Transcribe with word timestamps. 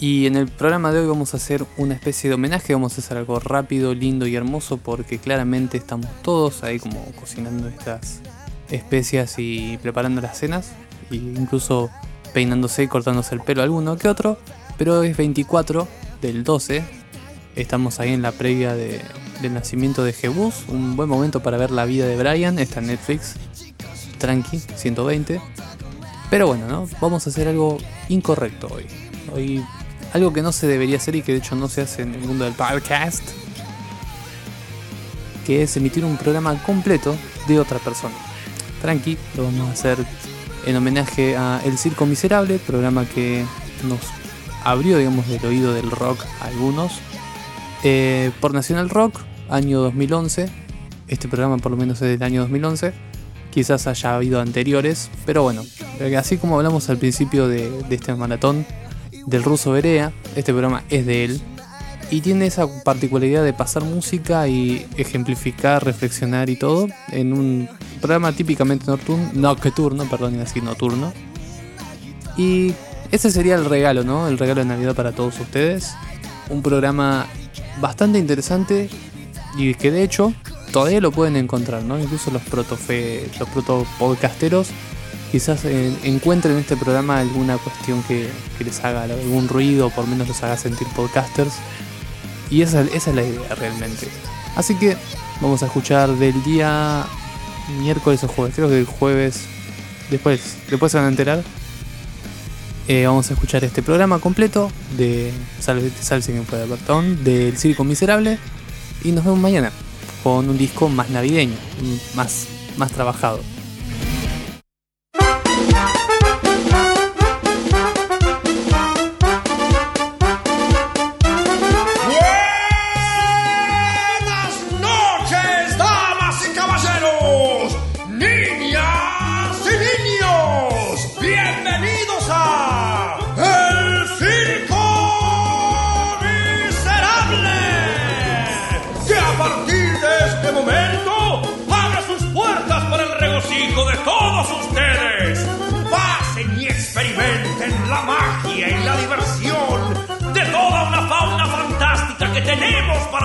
Y 0.00 0.26
en 0.26 0.36
el 0.36 0.48
programa 0.48 0.92
de 0.92 1.00
hoy 1.00 1.06
vamos 1.06 1.32
a 1.32 1.36
hacer 1.36 1.64
una 1.78 1.94
especie 1.94 2.28
de 2.28 2.34
homenaje, 2.34 2.74
vamos 2.74 2.98
a 2.98 3.00
hacer 3.00 3.16
algo 3.16 3.40
rápido, 3.40 3.94
lindo 3.94 4.26
y 4.26 4.36
hermoso 4.36 4.76
porque 4.76 5.18
claramente 5.18 5.78
estamos 5.78 6.10
todos 6.22 6.62
ahí 6.62 6.78
como 6.78 7.04
cocinando 7.18 7.68
estas 7.68 8.20
especias 8.70 9.36
y 9.38 9.78
preparando 9.78 10.20
las 10.20 10.38
cenas, 10.38 10.72
e 11.10 11.16
incluso 11.16 11.90
peinándose 12.32 12.82
y 12.82 12.88
cortándose 12.88 13.34
el 13.34 13.40
pelo 13.40 13.62
alguno 13.62 13.96
que 13.96 14.08
otro, 14.08 14.36
pero 14.76 15.02
es 15.04 15.16
24 15.16 15.88
del 16.20 16.44
12, 16.44 16.84
estamos 17.56 18.00
ahí 18.00 18.12
en 18.12 18.20
la 18.20 18.32
previa 18.32 18.74
del 19.42 19.54
nacimiento 19.54 20.04
de 20.04 20.12
Jebus, 20.12 20.64
un 20.68 20.96
buen 20.96 21.08
momento 21.08 21.40
para 21.40 21.56
ver 21.56 21.70
la 21.70 21.84
vida 21.84 22.06
de 22.06 22.16
Brian, 22.16 22.58
está 22.58 22.80
en 22.80 22.88
Netflix, 22.88 23.34
tranqui, 24.18 24.60
120, 24.76 25.40
pero 26.30 26.46
bueno, 26.46 26.66
¿no? 26.68 26.88
Vamos 27.00 27.26
a 27.26 27.30
hacer 27.30 27.48
algo 27.48 27.78
incorrecto 28.08 28.68
hoy. 28.70 28.86
Hoy 29.32 29.64
algo 30.12 30.32
que 30.32 30.42
no 30.42 30.52
se 30.52 30.66
debería 30.66 30.96
hacer 30.96 31.16
y 31.16 31.22
que 31.22 31.32
de 31.32 31.38
hecho 31.38 31.56
no 31.56 31.68
se 31.68 31.82
hace 31.82 32.02
en 32.02 32.14
el 32.14 32.20
mundo 32.20 32.44
del 32.44 32.54
podcast, 32.54 33.22
que 35.44 35.62
es 35.62 35.76
emitir 35.76 36.04
un 36.04 36.16
programa 36.16 36.56
completo 36.62 37.16
de 37.48 37.58
otra 37.58 37.78
persona. 37.78 38.14
Tranqui, 38.80 39.18
lo 39.36 39.44
vamos 39.44 39.68
a 39.68 39.72
hacer 39.72 39.98
en 40.66 40.76
homenaje 40.76 41.36
a 41.36 41.60
El 41.64 41.78
Circo 41.78 42.06
Miserable, 42.06 42.58
programa 42.58 43.04
que 43.06 43.44
nos 43.88 44.00
abrió, 44.62 44.98
digamos, 44.98 45.28
del 45.28 45.44
oído 45.44 45.74
del 45.74 45.90
rock 45.90 46.24
a 46.40 46.46
algunos. 46.46 47.00
Eh, 47.86 48.30
por 48.40 48.54
Nacional 48.54 48.88
Rock, 48.88 49.20
año 49.50 49.80
2011. 49.80 50.48
Este 51.06 51.28
programa 51.28 51.58
por 51.58 51.70
lo 51.70 51.76
menos 51.76 52.00
es 52.00 52.08
del 52.08 52.22
año 52.22 52.40
2011. 52.40 52.94
Quizás 53.50 53.86
haya 53.86 54.16
habido 54.16 54.40
anteriores, 54.40 55.10
pero 55.26 55.42
bueno, 55.42 55.62
eh, 56.00 56.16
así 56.16 56.38
como 56.38 56.56
hablamos 56.56 56.88
al 56.88 56.96
principio 56.96 57.46
de, 57.46 57.70
de 57.70 57.94
este 57.94 58.14
maratón, 58.14 58.64
del 59.26 59.42
ruso 59.42 59.72
Berea. 59.72 60.12
Este 60.34 60.52
programa 60.52 60.82
es 60.88 61.04
de 61.04 61.24
él. 61.24 61.40
Y 62.10 62.22
tiene 62.22 62.46
esa 62.46 62.66
particularidad 62.84 63.44
de 63.44 63.52
pasar 63.52 63.84
música 63.84 64.48
y 64.48 64.86
ejemplificar, 64.96 65.84
reflexionar 65.84 66.48
y 66.48 66.56
todo 66.56 66.88
en 67.12 67.34
un 67.34 67.68
programa 68.00 68.32
típicamente 68.32 68.86
nocturno, 68.86 69.30
nocturno, 69.34 70.04
perdón, 70.04 70.40
así 70.40 70.62
nocturno. 70.62 71.12
Y 72.38 72.72
ese 73.10 73.30
sería 73.30 73.56
el 73.56 73.66
regalo, 73.66 74.04
¿no? 74.04 74.26
El 74.26 74.38
regalo 74.38 74.62
de 74.62 74.68
Navidad 74.68 74.94
para 74.94 75.12
todos 75.12 75.38
ustedes. 75.38 75.92
Un 76.50 76.62
programa 76.62 77.26
bastante 77.80 78.18
interesante 78.18 78.88
y 79.56 79.74
que 79.74 79.90
de 79.90 80.02
hecho 80.02 80.32
todavía 80.72 81.00
lo 81.00 81.12
pueden 81.12 81.36
encontrar, 81.36 81.82
¿no? 81.82 81.98
Incluso 81.98 82.30
los 82.30 82.42
protofe, 82.42 83.28
los 83.38 83.48
proto 83.48 83.86
podcasteros 83.98 84.68
quizás 85.34 85.64
encuentren 85.64 86.54
en 86.54 86.60
este 86.60 86.76
programa 86.76 87.18
alguna 87.18 87.58
cuestión 87.58 88.04
que, 88.04 88.30
les 88.64 88.84
haga 88.84 89.02
algún 89.02 89.48
ruido, 89.48 89.88
o 89.88 89.90
por 89.90 90.04
lo 90.04 90.10
menos 90.12 90.28
los 90.28 90.40
haga 90.44 90.56
sentir 90.56 90.86
podcasters. 90.94 91.54
Y 92.50 92.62
esa, 92.62 92.82
es 92.82 93.08
la 93.08 93.24
idea 93.24 93.52
realmente. 93.56 94.06
Así 94.54 94.76
que 94.76 94.96
vamos 95.40 95.64
a 95.64 95.66
escuchar 95.66 96.08
del 96.10 96.40
día 96.44 97.04
miércoles 97.80 98.22
o 98.22 98.28
jueves, 98.28 98.54
creo 98.54 98.68
que 98.68 98.78
el 98.78 98.86
jueves, 98.86 99.40
después, 100.08 100.56
después 100.70 100.92
se 100.92 100.98
van 100.98 101.06
a 101.06 101.10
enterar. 101.10 101.42
Eh, 102.86 103.06
vamos 103.06 103.30
a 103.30 103.34
escuchar 103.34 103.64
este 103.64 103.82
programa 103.82 104.18
completo 104.18 104.70
de 104.98 105.32
Salve, 105.58 105.90
que 105.90 106.42
puede 106.42 106.66
perdón, 106.66 107.24
del 107.24 107.56
Circo 107.56 107.82
Miserable. 107.82 108.38
Y 109.02 109.12
nos 109.12 109.24
vemos 109.24 109.40
mañana 109.40 109.72
con 110.22 110.48
un 110.48 110.58
disco 110.58 110.88
más 110.88 111.08
navideño, 111.08 111.56
más, 112.14 112.46
más 112.76 112.92
trabajado. 112.92 113.40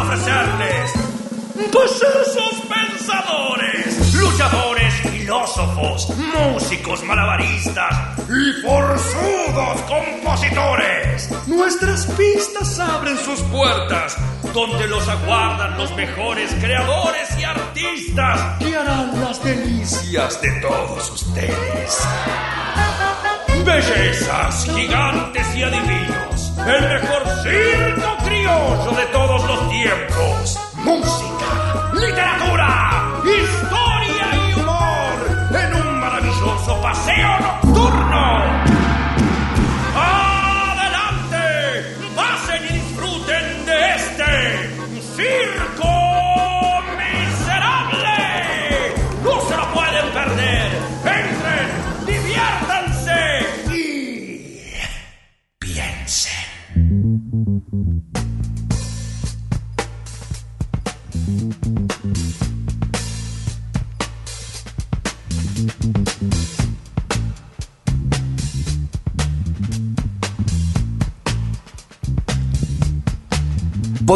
Ofrecerles. 0.09 0.92
Pues 1.72 2.02
pensadores, 2.68 4.14
luchadores, 4.16 4.94
filósofos, 5.09 6.09
músicos 6.18 7.03
malabaristas 7.03 8.18
y 8.28 8.62
forzudos 8.62 9.81
compositores. 9.88 11.30
Nuestras 11.48 12.06
pistas 12.08 12.80
abren 12.80 13.18
sus 13.18 13.40
puertas, 13.44 14.18
donde 14.53 14.88
los 14.88 15.08
aguardan 15.08 15.78
los 15.78 15.96
mejores 15.96 16.56
creadores 16.59 17.30
y 17.40 17.44
artistas 17.44 18.58
que 18.59 18.75
harán 18.75 19.19
las 19.22 19.44
delicias 19.44 20.42
de 20.42 20.52
todos 20.62 21.12
ustedes. 21.12 22.00
Bellezas, 23.64 24.66
gigantes 24.74 25.56
y 25.56 25.64
adivinos. 25.64 26.52
El 26.66 26.81
mejor 26.81 27.24
circo 27.44 28.19
de 28.50 29.06
todos 29.14 29.44
los 29.48 29.70
tiempos. 29.70 30.60
Música, 30.84 31.92
literatura, 31.94 33.22
historia 33.24 34.28
y 34.34 34.60
humor 34.60 35.62
en 35.62 35.76
un 35.76 36.00
maravilloso 36.00 36.82
paseo 36.82 37.40
nocturno. 37.40 37.69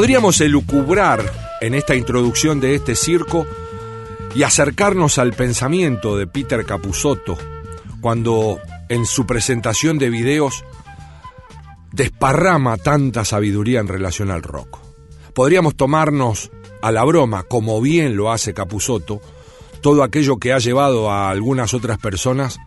Podríamos 0.03 0.41
elucubrar 0.41 1.23
en 1.61 1.75
esta 1.75 1.95
introducción 1.95 2.59
de 2.59 2.75
este 2.75 2.93
circo 2.93 3.47
y 4.35 4.43
acercarnos 4.43 5.17
al 5.17 5.31
pensamiento 5.31 6.17
de 6.17 6.27
Peter 6.27 6.65
Capusotto 6.65 7.37
cuando 8.01 8.59
en 8.89 9.05
su 9.05 9.25
presentación 9.25 9.97
de 9.99 10.09
videos 10.09 10.65
desparrama 11.93 12.75
tanta 12.75 13.23
sabiduría 13.23 13.79
en 13.79 13.87
relación 13.87 14.29
al 14.29 14.43
rock. 14.43 14.77
Podríamos 15.33 15.77
tomarnos 15.77 16.51
a 16.81 16.91
la 16.91 17.05
broma, 17.05 17.43
como 17.43 17.79
bien 17.79 18.17
lo 18.17 18.29
hace 18.29 18.53
Capusotto, 18.53 19.21
todo 19.79 20.03
aquello 20.03 20.35
que 20.35 20.51
ha 20.51 20.59
llevado 20.59 21.11
a 21.11 21.29
algunas 21.29 21.73
otras 21.73 21.97
personas 21.97 22.59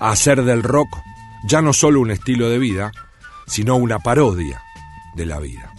a 0.00 0.10
hacer 0.10 0.44
del 0.44 0.62
rock 0.62 0.88
ya 1.48 1.62
no 1.62 1.72
solo 1.72 2.02
un 2.02 2.10
estilo 2.10 2.50
de 2.50 2.58
vida, 2.58 2.92
sino 3.46 3.74
una 3.76 4.00
parodia 4.00 4.62
de 5.14 5.24
la 5.24 5.40
vida. 5.40 5.73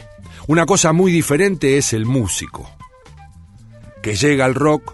Una 0.48 0.68
cosa 0.68 0.94
muy 0.94 1.12
diferente 1.12 1.78
es 1.78 1.92
el 1.94 2.06
músico, 2.06 2.70
que 4.04 4.16
llega 4.16 4.46
al 4.46 4.54
rock 4.54 4.94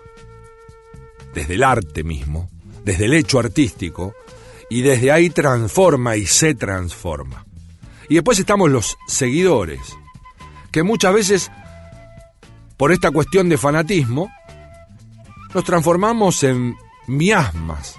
desde 1.34 1.56
el 1.56 1.64
arte 1.64 2.06
mismo, 2.06 2.50
desde 2.86 3.06
el 3.06 3.14
hecho 3.14 3.38
artístico, 3.38 4.14
y 4.70 4.82
desde 4.82 5.12
ahí 5.12 5.30
transforma 5.30 6.16
y 6.16 6.26
se 6.26 6.56
transforma. 6.56 7.46
Y 8.08 8.16
después 8.16 8.40
estamos 8.40 8.72
los 8.72 8.98
seguidores, 9.08 9.82
que 10.72 10.84
muchas 10.84 11.14
veces, 11.14 11.52
por 12.78 12.94
esta 12.94 13.12
cuestión 13.12 13.50
de 13.50 13.58
fanatismo, 13.58 14.32
nos 15.54 15.66
transformamos 15.66 16.44
en 16.44 16.78
miasmas, 17.08 17.96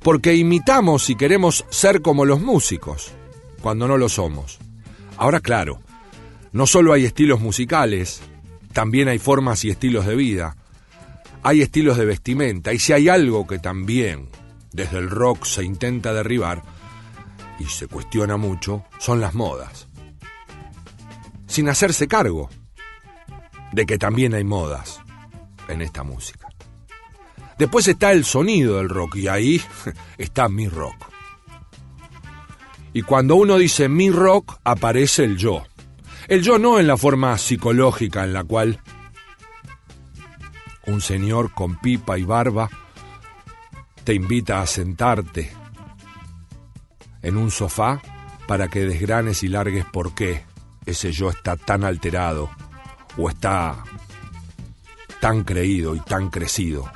porque 0.00 0.34
imitamos 0.34 1.10
y 1.10 1.14
queremos 1.14 1.66
ser 1.68 2.00
como 2.00 2.24
los 2.24 2.40
músicos, 2.40 3.12
cuando 3.60 3.86
no 3.86 3.98
lo 3.98 4.08
somos. 4.08 4.58
Ahora, 5.18 5.40
claro, 5.40 5.80
no 6.56 6.66
solo 6.66 6.94
hay 6.94 7.04
estilos 7.04 7.38
musicales, 7.38 8.22
también 8.72 9.08
hay 9.08 9.18
formas 9.18 9.62
y 9.66 9.68
estilos 9.68 10.06
de 10.06 10.16
vida. 10.16 10.56
hay 11.42 11.60
estilos 11.60 11.98
de 11.98 12.06
vestimenta, 12.06 12.72
y 12.72 12.78
si 12.78 12.94
hay 12.94 13.10
algo 13.10 13.46
que 13.46 13.58
también 13.58 14.30
desde 14.72 14.96
el 14.96 15.10
rock 15.10 15.44
se 15.44 15.64
intenta 15.64 16.14
derribar, 16.14 16.62
y 17.58 17.66
se 17.66 17.88
cuestiona 17.88 18.38
mucho, 18.38 18.84
son 18.98 19.20
las 19.20 19.34
modas. 19.34 19.86
Sin 21.46 21.68
hacerse 21.68 22.08
cargo 22.08 22.48
de 23.72 23.84
que 23.84 23.98
también 23.98 24.32
hay 24.32 24.44
modas 24.44 25.00
en 25.68 25.82
esta 25.82 26.04
música. 26.04 26.48
Después 27.58 27.86
está 27.86 28.12
el 28.12 28.24
sonido 28.24 28.78
del 28.78 28.88
rock 28.88 29.16
y 29.16 29.28
ahí 29.28 29.60
está 30.16 30.48
mi 30.48 30.68
rock. 30.68 30.96
Y 32.94 33.02
cuando 33.02 33.36
uno 33.36 33.58
dice 33.58 33.90
mi 33.90 34.10
rock, 34.10 34.58
aparece 34.64 35.24
el 35.24 35.36
yo. 35.36 35.62
El 36.28 36.42
yo 36.42 36.58
no 36.58 36.80
en 36.80 36.86
la 36.88 36.96
forma 36.96 37.38
psicológica 37.38 38.24
en 38.24 38.32
la 38.32 38.42
cual 38.42 38.80
un 40.86 41.00
señor 41.00 41.52
con 41.52 41.76
pipa 41.76 42.18
y 42.18 42.24
barba 42.24 42.68
te 44.04 44.14
invita 44.14 44.60
a 44.60 44.66
sentarte 44.66 45.52
en 47.22 47.36
un 47.36 47.50
sofá 47.50 48.00
para 48.46 48.68
que 48.68 48.86
desgranes 48.86 49.42
y 49.42 49.48
largues 49.48 49.84
por 49.84 50.14
qué 50.14 50.44
ese 50.84 51.12
yo 51.12 51.30
está 51.30 51.56
tan 51.56 51.84
alterado 51.84 52.50
o 53.16 53.28
está 53.28 53.84
tan 55.20 55.44
creído 55.44 55.94
y 55.94 56.00
tan 56.00 56.30
crecido 56.30 56.90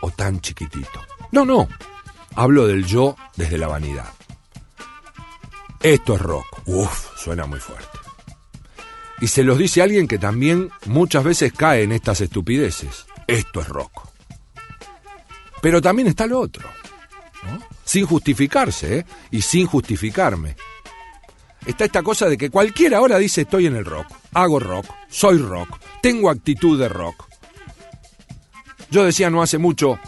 o 0.00 0.10
tan 0.10 0.40
chiquitito. 0.40 1.00
No, 1.32 1.44
no, 1.44 1.68
hablo 2.34 2.66
del 2.66 2.84
yo 2.86 3.16
desde 3.36 3.58
la 3.58 3.68
vanidad. 3.68 4.12
Esto 5.80 6.14
es 6.14 6.22
rock. 6.22 6.46
Uf, 6.66 7.13
suena 7.24 7.46
muy 7.46 7.58
fuerte. 7.58 7.98
Y 9.20 9.28
se 9.28 9.42
los 9.42 9.56
dice 9.56 9.80
alguien 9.80 10.06
que 10.06 10.18
también 10.18 10.70
muchas 10.84 11.24
veces 11.24 11.52
cae 11.52 11.82
en 11.82 11.92
estas 11.92 12.20
estupideces. 12.20 13.06
Esto 13.26 13.60
es 13.62 13.68
rock. 13.68 14.08
Pero 15.62 15.80
también 15.80 16.08
está 16.08 16.26
lo 16.26 16.40
otro. 16.40 16.68
Sin 17.84 18.06
justificarse, 18.06 18.98
¿eh? 18.98 19.06
Y 19.30 19.40
sin 19.40 19.66
justificarme. 19.66 20.56
Está 21.64 21.86
esta 21.86 22.02
cosa 22.02 22.28
de 22.28 22.36
que 22.36 22.50
cualquiera 22.50 22.98
ahora 22.98 23.18
dice 23.18 23.42
estoy 23.42 23.66
en 23.66 23.76
el 23.76 23.86
rock, 23.86 24.06
hago 24.34 24.60
rock, 24.60 24.86
soy 25.08 25.38
rock, 25.38 25.78
tengo 26.02 26.28
actitud 26.28 26.78
de 26.78 26.90
rock. 26.90 27.24
Yo 28.90 29.04
decía 29.04 29.30
no 29.30 29.42
hace 29.42 29.56
mucho, 29.56 29.98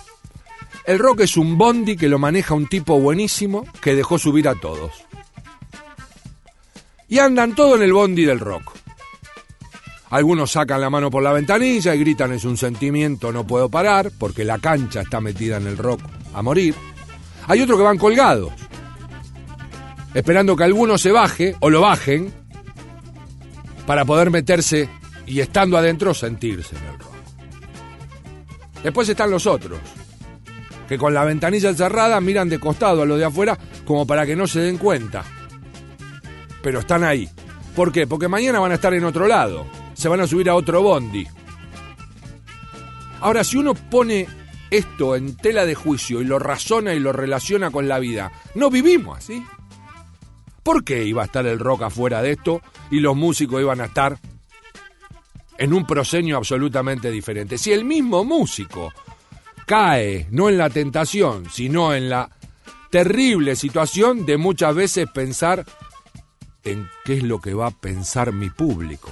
el 0.85 0.99
rock 0.99 1.21
es 1.21 1.39
un 1.39 1.57
bondi 1.57 1.97
que 1.97 2.09
lo 2.09 2.19
maneja 2.19 2.53
un 2.53 2.67
tipo 2.67 3.01
buenísimo 3.01 3.65
que 3.81 3.95
dejó 3.95 4.19
subir 4.19 4.49
a 4.49 4.55
todos. 4.55 5.07
Y 7.09 7.19
andan 7.19 7.55
todos 7.55 7.77
en 7.77 7.83
el 7.83 7.93
bondi 7.93 8.25
del 8.25 8.41
rock. 8.41 8.73
Algunos 10.11 10.53
sacan 10.53 10.81
la 10.81 10.91
mano 10.91 11.11
por 11.11 11.23
la 11.23 11.33
ventanilla 11.33 11.95
y 11.95 11.99
gritan 11.99 12.33
es 12.33 12.45
un 12.45 12.57
sentimiento, 12.57 13.33
no 13.33 13.47
puedo 13.47 13.69
parar, 13.69 14.13
porque 14.19 14.45
la 14.45 14.59
cancha 14.59 15.01
está 15.01 15.21
metida 15.21 15.57
en 15.57 15.67
el 15.67 15.77
rock 15.77 16.01
a 16.33 16.43
morir. 16.43 16.75
Hay 17.49 17.61
otros 17.61 17.79
que 17.79 17.85
van 17.85 17.99
colgados, 17.99 18.53
esperando 20.15 20.57
que 20.57 20.65
alguno 20.65 20.97
se 20.97 21.13
baje 21.13 21.57
o 21.61 21.71
lo 21.71 21.81
bajen 21.81 22.33
para 23.87 24.05
poder 24.05 24.31
meterse 24.31 24.89
y 25.27 25.41
estando 25.41 25.77
adentro 25.77 26.15
sentirse 26.15 26.77
en 26.77 26.85
el 26.85 26.99
rock. 26.99 27.13
Después 28.83 29.09
están 29.09 29.31
los 29.31 29.47
otros, 29.47 29.81
que 30.89 30.99
con 30.99 31.13
la 31.13 31.25
ventanilla 31.25 31.75
cerrada 31.75 32.21
miran 32.21 32.49
de 32.49 32.61
costado 32.61 33.03
a 33.03 33.07
los 33.07 33.19
de 33.19 33.25
afuera 33.25 33.59
como 33.85 34.07
para 34.07 34.25
que 34.25 34.37
no 34.37 34.47
se 34.47 34.61
den 34.61 34.79
cuenta. 34.79 35.25
Pero 36.67 36.81
están 36.81 37.05
ahí. 37.05 37.31
¿Por 37.77 37.93
qué? 37.93 38.09
Porque 38.09 38.27
mañana 38.27 38.59
van 38.59 38.73
a 38.73 38.75
estar 38.75 38.93
en 38.93 39.05
otro 39.05 39.29
lado 39.29 39.65
se 39.95 40.09
van 40.09 40.21
a 40.21 40.27
subir 40.27 40.51
a 40.51 40.57
otro 40.57 40.83
bondi. 40.83 41.25
Ahora, 43.21 43.45
si 43.45 43.57
uno 43.57 43.73
pone 43.73 44.27
esto 44.69 45.15
en 45.15 45.37
tela 45.37 45.65
de 45.65 45.77
juicio 45.77 46.21
y 46.21 46.25
lo 46.25 46.41
razona 46.41 46.93
y 46.93 46.99
lo 46.99 47.13
relaciona 47.13 47.71
con 47.71 47.87
la 47.87 48.01
vida, 48.01 48.33
no 48.57 48.69
vivimos 48.69 49.19
así. 49.19 49.45
¿Por 50.65 50.83
qué 50.83 51.05
iba 51.05 51.23
a 51.23 51.27
estar 51.27 51.47
el 51.47 51.61
rock 51.61 51.83
afuera 51.83 52.21
de 52.21 52.33
esto 52.33 52.61
y 52.91 52.99
los 52.99 53.15
músicos 53.15 53.61
iban 53.61 53.81
a 53.81 53.85
estar 53.85 54.19
en 55.59 55.73
un 55.73 55.87
proscenio 55.87 56.37
absolutamente 56.37 57.13
diferente? 57.13 57.59
Si 57.59 57.73
el 57.73 57.85
mismo 57.85 58.25
músico 58.25 58.93
cae 59.67 60.27
no 60.33 60.49
en 60.49 60.59
la 60.59 60.69
tentación, 60.69 61.49
sino 61.49 61.95
en 61.95 62.11
la 62.11 62.29
terrible 62.91 63.55
situación 63.55 64.27
de 64.27 64.37
muchas 64.37 64.75
veces 64.75 65.09
pensar 65.15 65.65
en 66.67 66.89
qué 67.05 67.15
es 67.15 67.23
lo 67.23 67.41
que 67.41 67.55
va 67.55 67.69
a 67.69 67.71
pensar 67.71 68.33
mi 68.33 68.51
público. 68.51 69.11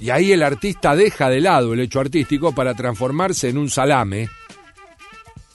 Y 0.00 0.10
ahí 0.10 0.32
el 0.32 0.42
artista 0.42 0.94
deja 0.94 1.28
de 1.28 1.40
lado 1.40 1.72
el 1.72 1.80
hecho 1.80 2.00
artístico 2.00 2.54
para 2.54 2.74
transformarse 2.74 3.48
en 3.48 3.58
un 3.58 3.70
salame 3.70 4.28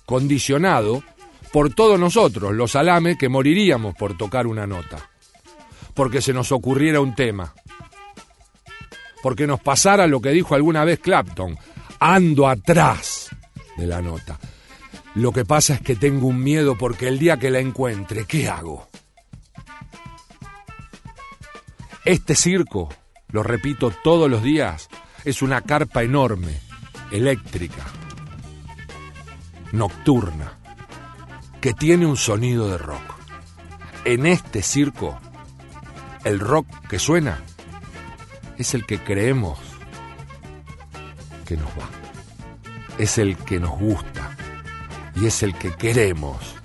condicionado 0.06 1.04
por 1.52 1.74
todos 1.74 2.00
nosotros, 2.00 2.54
los 2.54 2.72
salames 2.72 3.18
que 3.18 3.30
moriríamos 3.30 3.96
por 3.96 4.18
tocar 4.18 4.48
una 4.48 4.68
nota, 4.68 5.10
porque 5.94 6.22
se 6.22 6.34
nos 6.34 6.52
ocurriera 6.52 7.02
un 7.02 7.16
tema, 7.16 7.54
porque 9.22 9.48
nos 9.48 9.60
pasara 9.60 10.08
lo 10.08 10.22
que 10.22 10.30
dijo 10.30 10.56
alguna 10.56 10.84
vez 10.84 11.00
Clapton, 11.00 11.58
ando 12.00 12.48
atrás 12.48 13.30
de 13.78 13.88
la 13.88 14.02
nota. 14.02 14.40
Lo 15.16 15.32
que 15.32 15.46
pasa 15.46 15.76
es 15.76 15.82
que 15.82 15.96
tengo 15.96 16.28
un 16.28 16.42
miedo 16.42 16.78
porque 16.78 17.08
el 17.08 17.20
día 17.20 17.38
que 17.38 17.50
la 17.50 17.60
encuentre, 17.60 18.26
¿qué 18.26 18.48
hago? 18.48 18.89
Este 22.10 22.34
circo 22.34 22.90
lo 23.28 23.44
repito 23.44 23.92
todos 23.92 24.28
los 24.32 24.42
días, 24.42 24.90
es 25.26 25.44
una 25.44 25.62
carpa 25.62 26.02
enorme, 26.02 26.60
eléctrica, 27.12 27.86
nocturna, 29.74 30.58
que 31.62 31.76
tiene 31.76 32.08
un 32.08 32.18
sonido 32.18 32.68
de 32.68 32.80
rock. 32.80 33.04
En 34.06 34.26
este 34.26 34.64
circo, 34.64 35.20
el 36.24 36.40
rock 36.40 36.66
que 36.88 36.98
suena 36.98 37.44
es 38.58 38.74
el 38.74 38.88
que 38.88 38.98
creemos 38.98 39.60
que 41.46 41.58
nos 41.58 41.70
va, 41.70 41.90
es 42.98 43.20
el 43.20 43.38
que 43.38 43.60
nos 43.60 43.78
gusta 43.78 44.36
y 45.16 45.28
es 45.28 45.44
el 45.44 45.54
que 45.54 45.76
queremos. 45.76 46.56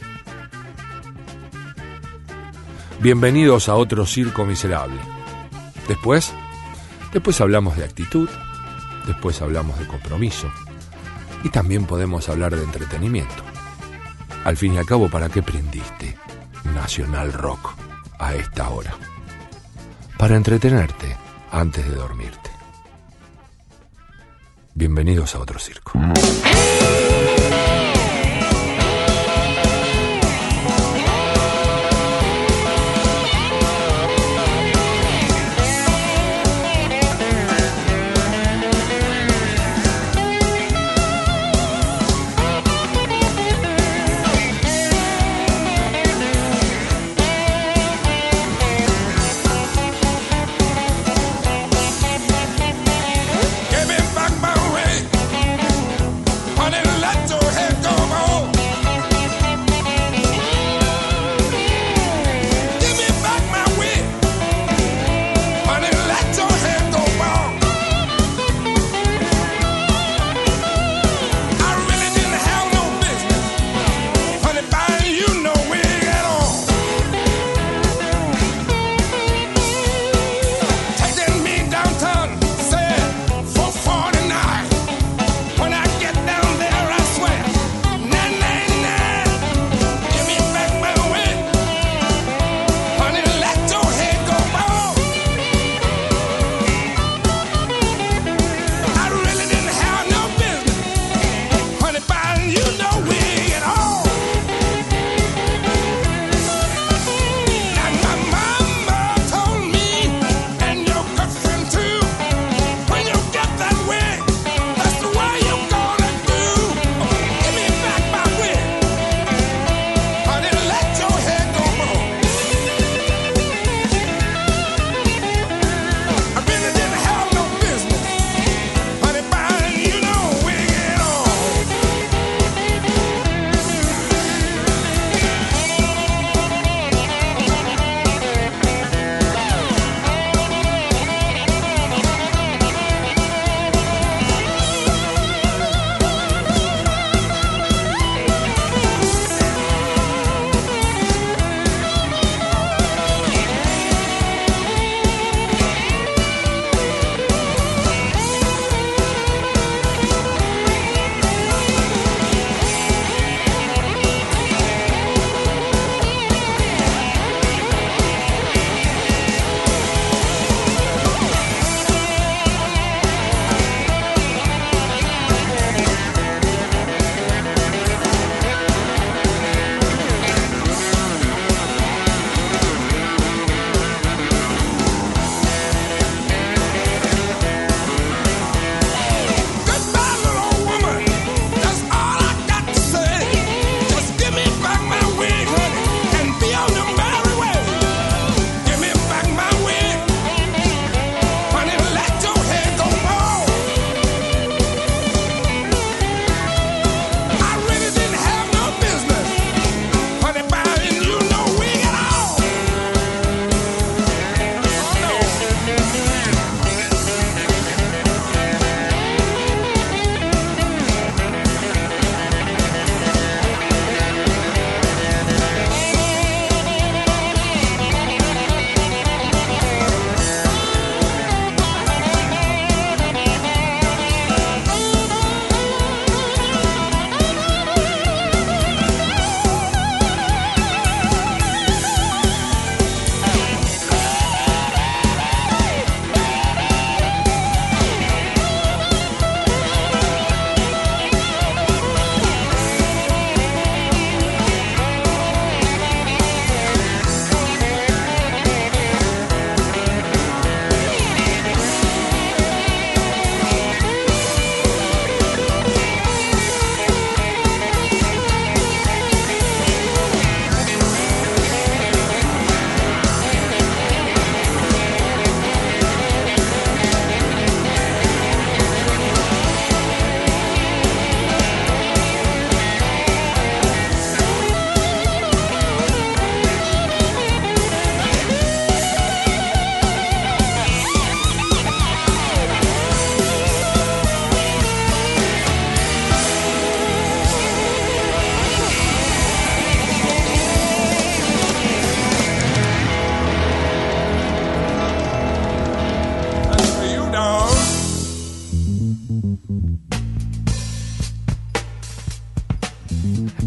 Bienvenidos 3.01 3.69
a 3.69 3.75
otro 3.75 4.07
circo 4.07 4.47
miserable. 4.47 5.14
Después 5.89 6.35
Después 7.15 7.41
hablamos 7.41 7.77
de 7.77 7.85
actitud, 7.85 8.29
después 9.07 9.41
hablamos 9.41 9.79
de 9.79 9.87
compromiso 9.87 10.51
y 11.45 11.49
también 11.49 11.87
podemos 11.87 12.29
hablar 12.29 12.57
de 12.57 12.65
entretenimiento. 12.65 13.45
Al 14.45 14.57
fin 14.57 14.75
y 14.75 14.79
al 14.79 14.85
cabo, 14.85 15.09
¿para 15.09 15.29
qué 15.29 15.41
prendiste 15.41 16.19
Nacional 16.75 17.33
Rock 17.33 17.73
a 18.19 18.35
esta 18.35 18.69
hora? 18.69 18.97
Para 20.19 20.35
entretenerte 20.35 21.17
antes 21.53 21.89
de 21.89 21.95
dormirte. 21.95 22.51
Bienvenidos 24.75 25.37
a 25.37 25.39
otro 25.39 25.61
circo. 25.61 25.93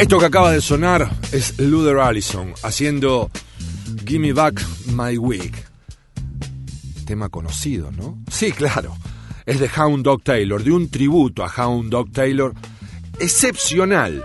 Esto 0.07 0.19
que 0.19 0.25
acaba 0.25 0.53
de 0.53 0.61
sonar 0.61 1.11
es 1.33 1.59
Luther 1.59 1.97
Allison 1.97 2.53
haciendo 2.63 3.29
Gimme 4.05 4.31
Back 4.31 4.65
My 4.93 5.17
Wig. 5.17 5.53
Tema 7.05 7.27
conocido, 7.27 7.91
¿no? 7.91 8.17
Sí, 8.31 8.53
claro. 8.53 8.95
Es 9.45 9.59
de 9.59 9.69
Hound 9.75 10.05
Dog 10.05 10.23
Taylor, 10.23 10.63
de 10.63 10.71
un 10.71 10.89
tributo 10.89 11.43
a 11.43 11.51
Hound 11.51 11.89
Dog 11.89 12.13
Taylor 12.13 12.53
excepcional. 13.19 14.23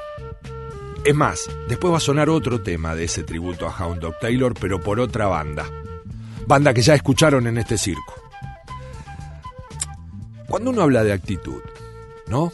Es 1.04 1.16
más, 1.16 1.50
después 1.68 1.92
va 1.92 1.96
a 1.96 2.00
sonar 2.00 2.30
otro 2.30 2.62
tema 2.62 2.94
de 2.94 3.02
ese 3.02 3.24
tributo 3.24 3.66
a 3.66 3.76
Hound 3.76 4.02
Dog 4.02 4.20
Taylor, 4.20 4.54
pero 4.54 4.80
por 4.80 5.00
otra 5.00 5.26
banda. 5.26 5.68
Banda 6.46 6.72
que 6.72 6.82
ya 6.82 6.94
escucharon 6.94 7.48
en 7.48 7.58
este 7.58 7.76
circo. 7.76 8.22
Cuando 10.46 10.70
uno 10.70 10.82
habla 10.82 11.02
de 11.02 11.12
actitud, 11.12 11.60
¿no? 12.28 12.52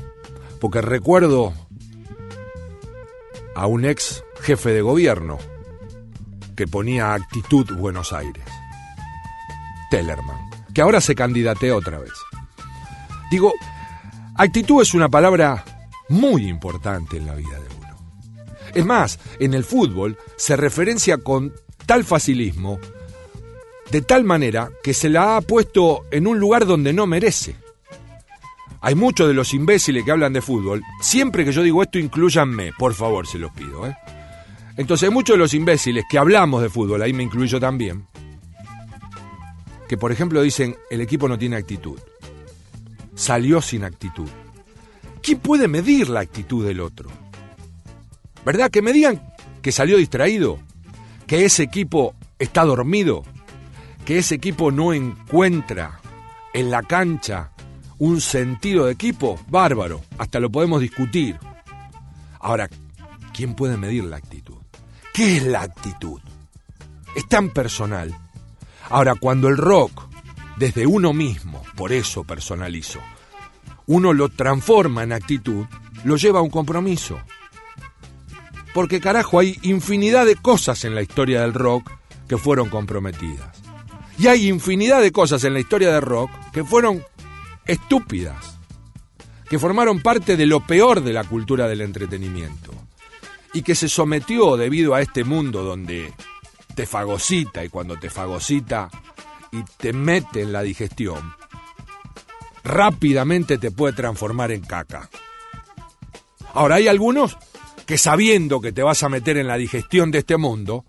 Porque 0.59 0.81
recuerdo 0.81 1.53
a 3.59 3.67
un 3.67 3.85
ex 3.85 4.23
jefe 4.41 4.71
de 4.71 4.83
gobierno 4.83 5.37
que 6.57 6.69
ponía 6.69 7.13
actitud 7.13 7.67
Buenos 7.75 8.13
Aires, 8.13 8.45
Tellerman, 9.91 10.49
que 10.73 10.81
ahora 10.81 11.01
se 11.01 11.17
candidatea 11.17 11.75
otra 11.75 11.99
vez. 11.99 12.13
Digo, 13.33 13.53
actitud 14.37 14.81
es 14.81 14.95
una 14.95 15.09
palabra 15.09 15.65
muy 16.09 16.47
importante 16.47 17.17
en 17.17 17.27
la 17.27 17.35
vida 17.35 17.59
de 17.59 17.77
uno. 17.77 17.97
Es 18.75 18.87
más, 18.87 19.19
en 19.41 19.55
el 19.55 19.65
fútbol 19.65 20.17
se 20.37 20.57
referencia 20.57 21.19
con 21.19 21.53
tal 21.85 22.05
facilismo, 22.05 22.79
de 23.91 24.03
tal 24.03 24.23
manera 24.23 24.71
que 24.85 24.95
se 24.95 25.09
la 25.09 25.37
ha 25.37 25.41
puesto 25.41 26.03
en 26.13 26.29
un 26.29 26.39
lugar 26.39 26.65
donde 26.65 26.93
no 26.93 27.09
merece. 27.09 27.57
Hay 28.81 28.95
muchos 28.95 29.27
de 29.27 29.35
los 29.35 29.55
imbéciles 29.55 30.05
que 30.05 30.13
hablan 30.13 30.33
de 30.33 30.41
fútbol. 30.41 30.83
Siempre 31.01 31.45
que 31.45 31.53
yo 31.53 31.63
digo 31.63 31.83
esto, 31.83 31.99
incluyanme, 31.99 32.73
por 32.79 32.95
favor, 32.95 33.27
se 33.27 33.39
los 33.39 33.51
pido. 33.53 33.87
¿eh? 33.87 33.97
Entonces, 34.77 35.09
hay 35.09 35.15
muchos 35.15 35.35
de 35.35 35.39
los 35.39 35.55
imbéciles 35.55 36.05
que 36.09 36.19
hablamos 36.19 36.63
de 36.63 36.71
fútbol, 36.71 37.03
ahí 37.03 37.13
me 37.13 37.25
incluyo 37.25 37.59
también, 37.59 38.07
que 39.89 39.97
por 39.97 40.13
ejemplo 40.13 40.41
dicen, 40.43 40.77
el 40.91 41.01
equipo 41.01 41.29
no 41.29 41.39
tiene 41.39 41.57
actitud. 41.57 41.99
Salió 43.15 43.61
sin 43.61 43.83
actitud. 43.83 44.29
¿Quién 45.23 45.41
puede 45.41 45.67
medir 45.67 46.09
la 46.09 46.21
actitud 46.21 46.65
del 46.65 46.81
otro? 46.81 47.11
¿Verdad? 48.45 48.71
Que 48.71 48.83
me 48.83 48.93
digan 48.93 49.21
que 49.63 49.73
salió 49.73 49.97
distraído, 49.97 50.61
que 51.27 51.45
ese 51.45 51.65
equipo 51.65 52.15
está 52.39 52.65
dormido, 52.65 53.25
que 54.05 54.19
ese 54.19 54.37
equipo 54.37 54.71
no 54.71 54.93
encuentra 54.93 56.01
en 56.55 56.71
la 56.71 56.83
cancha 56.83 57.51
un 57.99 58.21
sentido 58.21 58.87
de 58.87 58.93
equipo, 58.93 59.39
bárbaro, 59.49 60.03
hasta 60.19 60.41
lo 60.41 60.51
podemos 60.51 60.81
discutir. 60.81 61.39
Ahora, 62.41 62.69
¿quién 63.33 63.55
puede 63.55 63.77
medir 63.77 64.05
la 64.05 64.17
actitud? 64.17 64.59
¿Qué 65.13 65.39
es 65.39 65.43
la 65.45 65.63
actitud? 65.63 66.21
Es 67.17 67.29
tan 67.29 67.51
personal. 67.51 68.17
Ahora, 68.91 69.17
cuando 69.17 69.49
el 69.49 69.57
rock, 69.57 70.09
desde 70.57 70.87
uno 70.87 71.13
mismo, 71.13 71.63
por 71.77 71.93
eso 71.93 72.25
personalizo, 72.25 73.01
uno 73.87 74.13
lo 74.13 74.29
transforma 74.29 75.03
en 75.03 75.13
actitud, 75.13 75.67
lo 76.05 76.17
lleva 76.17 76.39
a 76.39 76.43
un 76.43 76.51
compromiso. 76.51 77.19
Porque 78.73 79.01
carajo, 79.01 79.41
hay 79.41 79.59
infinidad 79.63 80.27
de 80.27 80.37
cosas 80.37 80.85
en 80.85 80.95
la 80.95 81.03
historia 81.03 81.41
del 81.41 81.55
rock 81.55 81.91
que 82.29 82.39
fueron 82.39 82.69
comprometidas. 82.69 83.57
Y 84.19 84.27
hay 84.27 84.49
infinidad 84.49 85.01
de 85.01 85.11
cosas 85.11 85.43
en 85.45 85.55
la 85.55 85.61
historia 85.61 85.93
del 85.93 86.03
rock 86.03 86.31
que 86.53 86.65
fueron 86.65 87.03
estúpidas, 87.69 88.59
que 89.49 89.59
formaron 89.59 90.01
parte 90.01 90.37
de 90.37 90.47
lo 90.47 90.67
peor 90.67 91.03
de 91.03 91.13
la 91.13 91.25
cultura 91.25 91.69
del 91.69 91.83
entretenimiento 91.83 92.73
y 93.53 93.63
que 93.63 93.75
se 93.75 93.89
sometió 93.89 94.57
debido 94.57 94.95
a 94.95 95.01
este 95.01 95.23
mundo 95.23 95.63
donde 95.63 96.13
te 96.75 96.87
fagocita 96.87 97.65
y 97.65 97.69
cuando 97.69 97.97
te 97.99 98.11
fagocita 98.11 98.89
y 99.53 99.63
te 99.77 99.93
mete 99.93 100.43
en 100.43 100.53
la 100.53 100.63
digestión, 100.63 101.35
rápidamente 102.65 103.59
te 103.59 103.71
puede 103.71 103.95
transformar 103.95 104.51
en 104.51 104.63
caca. 104.63 105.09
Ahora 106.55 106.77
hay 106.77 106.89
algunos 106.89 107.37
que 107.87 107.99
sabiendo 107.99 108.61
que 108.61 108.73
te 108.73 108.83
vas 108.83 109.03
a 109.03 109.09
meter 109.09 109.37
en 109.37 109.47
la 109.47 109.57
digestión 109.57 110.11
de 110.11 110.19
este 110.19 110.37
mundo, 110.37 110.85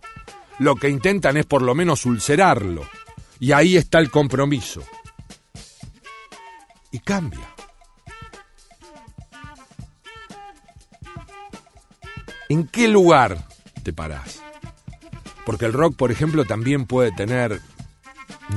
lo 0.59 0.75
que 0.75 0.89
intentan 0.89 1.38
es 1.38 1.45
por 1.45 1.62
lo 1.62 1.75
menos 1.75 2.05
ulcerarlo. 2.05 2.83
Y 3.39 3.53
ahí 3.53 3.77
está 3.77 4.00
el 4.00 4.12
compromiso 4.12 4.83
y 6.91 7.00
cambia. 7.00 7.53
¿En 12.50 12.67
qué 12.67 12.88
lugar 12.88 13.46
te 13.84 13.93
parás? 13.93 14.41
Porque 15.46 15.65
el 15.65 15.74
rock, 15.74 15.96
por 15.96 16.12
ejemplo, 16.12 16.46
también 16.46 16.86
puede 16.86 17.12
tener, 17.12 17.62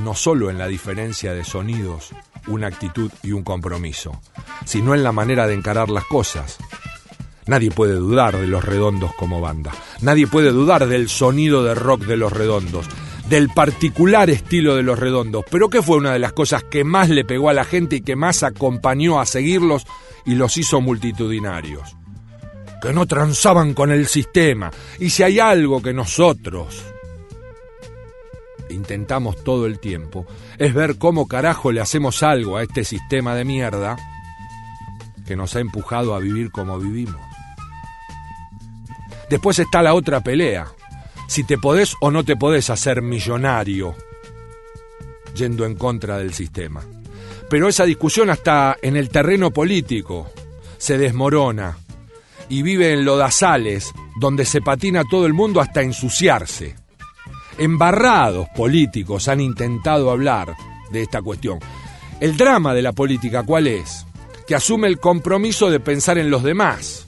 no 0.01 0.15
solo 0.15 0.49
en 0.49 0.57
la 0.57 0.67
diferencia 0.67 1.33
de 1.33 1.43
sonidos, 1.43 2.09
una 2.47 2.67
actitud 2.67 3.11
y 3.21 3.31
un 3.31 3.43
compromiso, 3.43 4.19
sino 4.65 4.95
en 4.95 5.03
la 5.03 5.11
manera 5.11 5.47
de 5.47 5.53
encarar 5.53 5.89
las 5.89 6.05
cosas. 6.05 6.57
Nadie 7.45 7.71
puede 7.71 7.95
dudar 7.95 8.37
de 8.37 8.47
los 8.47 8.63
redondos 8.63 9.13
como 9.15 9.41
banda. 9.41 9.71
Nadie 10.01 10.27
puede 10.27 10.51
dudar 10.51 10.87
del 10.87 11.09
sonido 11.09 11.63
de 11.63 11.75
rock 11.75 12.05
de 12.05 12.17
los 12.17 12.31
redondos 12.31 12.87
del 13.29 13.49
particular 13.49 14.29
estilo 14.29 14.75
de 14.75 14.83
los 14.83 14.99
redondos, 14.99 15.45
pero 15.49 15.69
que 15.69 15.81
fue 15.81 15.97
una 15.97 16.13
de 16.13 16.19
las 16.19 16.33
cosas 16.33 16.63
que 16.63 16.83
más 16.83 17.09
le 17.09 17.25
pegó 17.25 17.49
a 17.49 17.53
la 17.53 17.63
gente 17.63 17.97
y 17.97 18.01
que 18.01 18.15
más 18.15 18.43
acompañó 18.43 19.19
a 19.19 19.25
seguirlos 19.25 19.85
y 20.25 20.35
los 20.35 20.57
hizo 20.57 20.81
multitudinarios. 20.81 21.95
Que 22.81 22.91
no 22.91 23.05
transaban 23.05 23.73
con 23.73 23.91
el 23.91 24.07
sistema. 24.07 24.71
Y 24.99 25.09
si 25.09 25.23
hay 25.23 25.39
algo 25.39 25.81
que 25.81 25.93
nosotros 25.93 26.83
intentamos 28.69 29.43
todo 29.43 29.65
el 29.67 29.79
tiempo, 29.79 30.25
es 30.57 30.73
ver 30.73 30.97
cómo 30.97 31.27
carajo 31.27 31.71
le 31.71 31.79
hacemos 31.79 32.23
algo 32.23 32.57
a 32.57 32.63
este 32.63 32.83
sistema 32.83 33.35
de 33.35 33.45
mierda 33.45 33.95
que 35.25 35.35
nos 35.35 35.55
ha 35.55 35.59
empujado 35.59 36.15
a 36.15 36.19
vivir 36.19 36.51
como 36.51 36.77
vivimos. 36.77 37.21
Después 39.29 39.57
está 39.59 39.81
la 39.81 39.93
otra 39.93 40.21
pelea, 40.21 40.67
si 41.27 41.43
te 41.43 41.57
podés 41.57 41.95
o 42.01 42.11
no 42.11 42.23
te 42.23 42.35
podés 42.35 42.69
hacer 42.69 43.01
millonario 43.01 43.95
yendo 45.35 45.65
en 45.65 45.75
contra 45.75 46.17
del 46.17 46.33
sistema. 46.33 46.83
Pero 47.49 47.67
esa 47.67 47.85
discusión 47.85 48.29
hasta 48.29 48.77
en 48.81 48.95
el 48.95 49.09
terreno 49.09 49.51
político 49.51 50.31
se 50.77 50.97
desmorona 50.97 51.77
y 52.49 52.61
vive 52.61 52.93
en 52.93 53.05
lodazales 53.05 53.91
donde 54.19 54.45
se 54.45 54.61
patina 54.61 55.03
todo 55.09 55.25
el 55.25 55.33
mundo 55.33 55.61
hasta 55.61 55.81
ensuciarse. 55.81 56.75
Embarrados 57.57 58.47
políticos 58.55 59.27
han 59.27 59.41
intentado 59.41 60.11
hablar 60.11 60.55
de 60.91 61.01
esta 61.03 61.21
cuestión. 61.21 61.59
El 62.19 62.37
drama 62.37 62.73
de 62.73 62.81
la 62.81 62.93
política, 62.93 63.43
¿cuál 63.43 63.67
es? 63.67 64.05
Que 64.47 64.55
asume 64.55 64.87
el 64.87 64.99
compromiso 64.99 65.69
de 65.69 65.79
pensar 65.79 66.17
en 66.17 66.29
los 66.29 66.43
demás, 66.43 67.07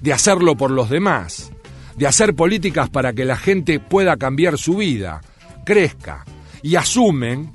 de 0.00 0.12
hacerlo 0.12 0.56
por 0.56 0.70
los 0.70 0.90
demás, 0.90 1.49
de 1.96 2.06
hacer 2.06 2.34
políticas 2.34 2.90
para 2.90 3.12
que 3.12 3.24
la 3.24 3.36
gente 3.36 3.80
pueda 3.80 4.16
cambiar 4.16 4.58
su 4.58 4.76
vida, 4.76 5.20
crezca, 5.64 6.24
y 6.62 6.76
asumen, 6.76 7.52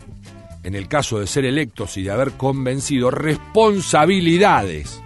en 0.64 0.76
el 0.76 0.88
caso 0.88 1.20
de 1.20 1.28
ser 1.28 1.46
electos 1.46 1.98
y 1.98 2.04
de 2.04 2.12
haber 2.12 2.32
convencido, 2.32 3.12
responsabilidades. 3.12 5.02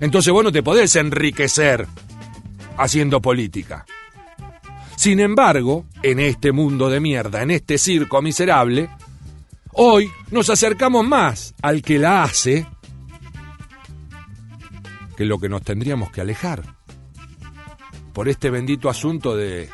Entonces 0.00 0.32
vos 0.32 0.42
no 0.42 0.50
te 0.50 0.62
podés 0.62 0.96
enriquecer 0.96 1.86
haciendo 2.76 3.20
política. 3.20 3.86
Sin 4.96 5.20
embargo, 5.20 5.84
en 6.02 6.20
este 6.20 6.52
mundo 6.52 6.90
de 6.90 7.00
mierda, 7.00 7.42
en 7.42 7.52
este 7.52 7.78
circo 7.78 8.20
miserable, 8.22 8.88
hoy 9.72 10.10
nos 10.30 10.50
acercamos 10.50 11.06
más 11.06 11.54
al 11.62 11.82
que 11.82 11.98
la 11.98 12.24
hace 12.24 12.66
que 15.16 15.24
lo 15.24 15.38
que 15.38 15.48
nos 15.48 15.62
tendríamos 15.62 16.10
que 16.10 16.20
alejar 16.20 16.62
por 18.12 18.28
este 18.28 18.50
bendito 18.50 18.88
asunto 18.88 19.36
de 19.36 19.68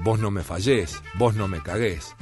vos 0.00 0.18
no 0.18 0.30
me 0.30 0.42
fallés, 0.42 1.00
vos 1.14 1.34
no 1.34 1.48
me 1.48 1.62
cagués, 1.62 2.14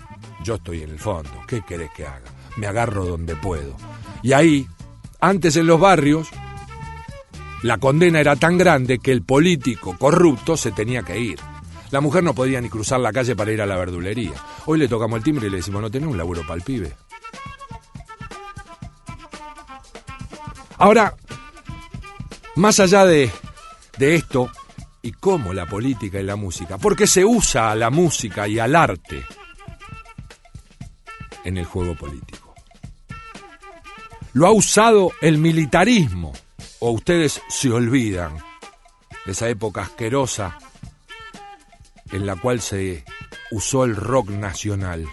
yo 0.43 0.57
estoy 0.57 0.83
en 0.83 0.91
el 0.91 0.99
fondo, 0.99 1.31
¿qué 1.47 1.63
querés 1.63 1.91
que 1.93 2.07
haga? 2.07 2.31
Me 2.57 2.67
agarro 2.67 3.07
donde 3.07 3.37
puedo. 3.37 3.77
Y 4.23 4.33
ahí, 4.33 4.67
antes 5.21 5.57
en 5.57 5.67
los 5.67 5.81
barrios, 5.81 6.29
la 7.63 7.79
condena 7.79 8.21
era 8.21 8.37
tan 8.37 8.59
grande 8.59 8.99
que 8.99 9.13
el 9.13 9.23
político 9.23 9.97
corrupto 9.99 10.57
se 10.57 10.73
tenía 10.73 11.03
que 11.03 11.19
ir. 11.19 11.39
La 11.91 12.01
mujer 12.01 12.23
no 12.23 12.35
podía 12.35 12.61
ni 12.61 12.69
cruzar 12.69 13.01
la 13.01 13.13
calle 13.13 13.35
para 13.35 13.53
ir 13.53 13.61
a 13.61 13.67
la 13.67 13.77
verdulería. 13.77 14.33
Hoy 14.67 14.79
le 14.79 14.89
tocamos 14.89 15.19
el 15.19 15.25
timbre 15.25 15.47
y 15.47 15.51
le 15.51 15.59
decimos, 15.59 15.83
no 15.83 15.91
tenés 15.91 16.09
un 16.09 16.17
laburo 16.17 16.43
para 16.43 16.55
el 16.55 16.63
pibe. 16.63 16.95
Ahora, 20.79 21.15
más 22.57 22.81
allá 22.81 23.05
de, 23.05 23.31
de 23.99 24.15
esto, 24.15 24.51
y 25.03 25.13
cómo 25.13 25.53
la 25.53 25.67
política 25.67 26.21
y 26.21 26.25
la 26.25 26.37
música, 26.37 26.79
porque 26.79 27.07
se 27.07 27.25
usa 27.25 27.71
a 27.71 27.75
la 27.75 27.91
música 27.91 28.47
y 28.47 28.59
al 28.59 28.77
arte 28.77 29.25
en 31.45 31.57
el 31.57 31.65
juego 31.65 31.95
político. 31.95 32.55
Lo 34.33 34.47
ha 34.47 34.53
usado 34.53 35.13
el 35.21 35.39
militarismo, 35.39 36.33
o 36.79 36.91
ustedes 36.91 37.43
se 37.49 37.71
olvidan 37.71 38.37
de 39.27 39.33
esa 39.33 39.49
época 39.49 39.83
asquerosa 39.83 40.59
en 42.13 42.27
la 42.27 42.37
cual 42.37 42.61
se 42.61 43.05
usó 43.51 43.85
el 43.85 43.97
rock 43.97 44.31
nacional. 44.31 45.07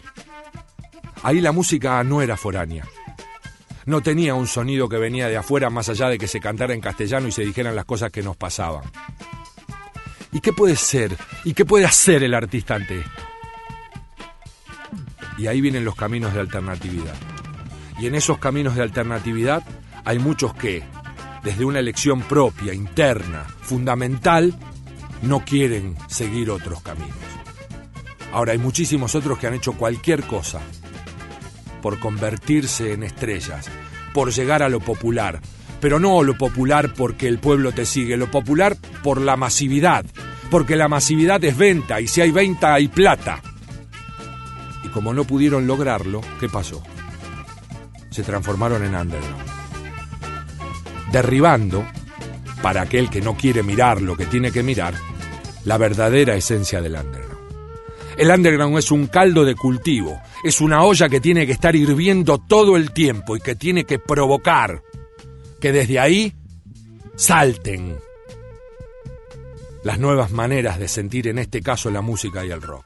Ahí 1.23 1.41
la 1.41 1.52
música 1.52 2.04
no 2.04 2.21
era 2.21 2.38
foránea. 2.38 2.88
No 3.86 4.02
tenía 4.02 4.36
un 4.36 4.47
sonido 4.47 4.89
que 4.89 4.97
venía 4.97 5.30
de 5.30 5.38
afuera 5.38 5.69
más 5.69 5.89
allá 5.89 6.10
de 6.10 6.17
que 6.17 6.28
se 6.28 6.39
cantara 6.39 6.73
en 6.73 6.82
castellano 6.82 7.28
y 7.28 7.32
se 7.32 7.43
dijeran 7.43 7.76
las 7.76 7.86
cosas 7.86 8.12
que 8.12 8.21
nos 8.21 8.36
pasaban. 8.36 8.84
¿Y 10.38 10.39
qué 10.39 10.54
puede 10.54 10.76
ser? 10.76 11.17
¿Y 11.45 11.56
qué 11.56 11.65
puede 11.65 11.86
hacer 11.86 12.21
el 12.21 12.36
artista 12.36 12.76
ante 12.76 13.00
esto? 13.00 13.23
Y 15.39 15.47
ahí 15.47 15.62
vienen 15.62 15.84
los 15.84 15.95
caminos 15.95 16.32
de 16.36 16.41
alternatividad. 16.41 17.15
Y 18.00 18.06
en 18.06 18.13
esos 18.13 18.38
caminos 18.38 18.76
de 18.76 18.84
alternatividad 18.84 19.63
hay 20.06 20.19
muchos 20.19 20.54
que, 20.54 20.84
desde 21.43 21.65
una 21.65 21.80
elección 21.80 22.21
propia, 22.21 22.76
interna, 22.76 23.47
fundamental, 23.62 24.54
no 25.23 25.43
quieren 25.43 25.95
seguir 26.08 26.52
otros 26.52 26.84
caminos. 26.84 27.17
Ahora 28.32 28.52
hay 28.52 28.60
muchísimos 28.60 29.15
otros 29.15 29.39
que 29.39 29.47
han 29.47 29.56
hecho 29.56 29.73
cualquier 29.73 30.23
cosa 30.23 30.62
por 31.82 31.97
convertirse 31.97 32.93
en 32.93 33.02
estrellas, 33.02 33.71
por 34.13 34.32
llegar 34.32 34.62
a 34.62 34.69
lo 34.69 34.82
popular, 34.82 35.41
pero 35.82 36.00
no 36.00 36.21
lo 36.21 36.38
popular 36.38 36.93
porque 36.93 37.28
el 37.28 37.39
pueblo 37.39 37.71
te 37.71 37.88
sigue, 37.88 38.17
lo 38.17 38.30
popular 38.30 38.78
por 39.02 39.19
la 39.19 39.36
masividad, 39.36 40.06
porque 40.47 40.75
la 40.75 40.88
masividad 40.88 41.43
es 41.43 41.57
venta 41.57 42.01
y 42.01 42.07
si 42.07 42.21
hay 42.21 42.31
venta 42.31 42.73
hay 42.73 42.88
plata. 42.88 43.41
Y 44.83 44.89
como 44.89 45.13
no 45.13 45.25
pudieron 45.25 45.67
lograrlo, 45.67 46.21
¿qué 46.39 46.49
pasó? 46.49 46.81
Se 48.10 48.23
transformaron 48.23 48.83
en 48.83 48.95
underground. 48.95 49.45
Derribando, 51.12 51.86
para 52.62 52.81
aquel 52.81 53.10
que 53.10 53.21
no 53.21 53.36
quiere 53.36 53.63
mirar 53.63 54.01
lo 54.01 54.15
que 54.17 54.25
tiene 54.25 54.51
que 54.51 54.63
mirar, 54.63 54.93
la 55.65 55.77
verdadera 55.77 56.36
esencia 56.36 56.81
del 56.81 56.95
underground. 56.95 57.27
El 58.17 58.31
underground 58.31 58.77
es 58.79 58.89
un 58.89 59.07
caldo 59.07 59.45
de 59.45 59.53
cultivo, 59.53 60.19
es 60.43 60.60
una 60.60 60.83
olla 60.83 61.07
que 61.07 61.21
tiene 61.21 61.45
que 61.45 61.51
estar 61.51 61.75
hirviendo 61.75 62.39
todo 62.39 62.75
el 62.75 62.91
tiempo 62.91 63.38
y 63.38 63.39
que 63.39 63.55
tiene 63.55 63.83
que 63.83 63.99
provocar 63.99 64.81
que 65.62 65.71
desde 65.71 65.99
ahí 65.99 66.33
salten 67.15 67.97
las 69.88 70.00
nuevas 70.00 70.32
maneras 70.32 70.80
de 70.80 70.89
sentir 70.89 71.30
en 71.30 71.39
este 71.39 71.62
caso 71.62 71.89
la 71.89 72.02
música 72.02 72.45
y 72.45 72.52
el 72.52 72.62
rock. 72.62 72.84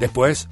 Después 0.00 0.48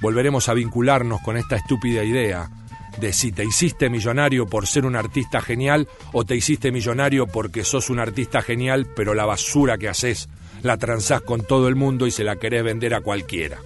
volveremos 0.00 0.48
a 0.48 0.54
vincularnos 0.54 1.20
con 1.20 1.36
esta 1.36 1.54
estúpida 1.54 2.02
idea 2.02 2.50
de 2.98 3.12
si 3.12 3.30
te 3.30 3.44
hiciste 3.44 3.88
millonario 3.90 4.46
por 4.46 4.66
ser 4.66 4.84
un 4.86 4.96
artista 4.96 5.40
genial 5.40 5.86
o 6.12 6.24
te 6.24 6.34
hiciste 6.34 6.72
millonario 6.72 7.28
porque 7.28 7.62
sos 7.62 7.90
un 7.90 8.00
artista 8.00 8.42
genial 8.42 8.88
pero 8.96 9.14
la 9.14 9.24
basura 9.24 9.78
que 9.78 9.88
haces 9.88 10.28
la 10.62 10.76
transás 10.76 11.20
con 11.20 11.42
todo 11.42 11.68
el 11.68 11.76
mundo 11.76 12.08
y 12.08 12.10
se 12.10 12.24
la 12.24 12.34
querés 12.34 12.64
vender 12.64 12.92
a 12.92 13.02
cualquiera. 13.02 13.58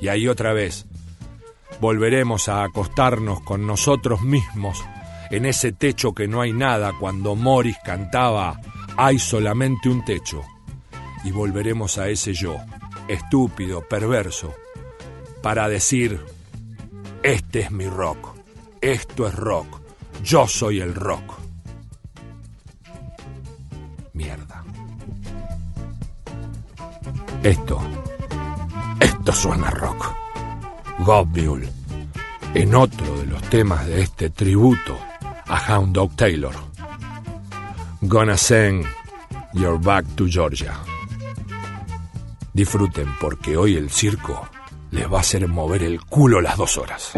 Y 0.00 0.08
ahí 0.08 0.28
otra 0.28 0.54
vez 0.54 0.86
volveremos 1.78 2.48
a 2.48 2.64
acostarnos 2.64 3.42
con 3.42 3.66
nosotros 3.66 4.22
mismos 4.22 4.82
en 5.32 5.46
ese 5.46 5.72
techo 5.72 6.12
que 6.12 6.28
no 6.28 6.42
hay 6.42 6.52
nada 6.52 6.92
cuando 7.00 7.34
Morris 7.34 7.78
cantaba 7.82 8.60
Hay 8.98 9.18
solamente 9.18 9.88
un 9.88 10.04
techo. 10.04 10.42
Y 11.24 11.30
volveremos 11.30 11.96
a 11.96 12.08
ese 12.08 12.34
yo, 12.34 12.56
estúpido, 13.08 13.80
perverso, 13.88 14.54
para 15.40 15.68
decir, 15.68 16.20
este 17.22 17.60
es 17.60 17.70
mi 17.70 17.86
rock, 17.86 18.36
esto 18.80 19.26
es 19.26 19.34
rock, 19.34 19.80
yo 20.22 20.46
soy 20.46 20.80
el 20.80 20.94
rock. 20.94 21.38
Mierda. 24.12 24.64
Esto, 27.42 27.80
esto 29.00 29.32
suena 29.32 29.70
rock. 29.70 30.12
Godmule, 30.98 31.68
en 32.52 32.74
otro 32.74 33.18
de 33.18 33.26
los 33.26 33.42
temas 33.44 33.86
de 33.86 34.02
este 34.02 34.28
tributo 34.28 34.98
a 35.52 35.58
Hound 35.68 35.92
Dog 35.92 36.16
Taylor. 36.16 36.54
Gonna 38.08 38.38
send 38.38 38.86
Your 39.52 39.78
Back 39.78 40.06
to 40.16 40.26
Georgia. 40.26 40.74
Disfruten 42.54 43.08
porque 43.20 43.56
hoy 43.56 43.76
el 43.76 43.90
circo 43.90 44.48
les 44.90 45.06
va 45.12 45.18
a 45.18 45.20
hacer 45.20 45.46
mover 45.48 45.82
el 45.82 46.00
culo 46.06 46.40
las 46.40 46.56
dos 46.56 46.78
horas. 46.78 47.12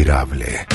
Miserable. 0.04 0.73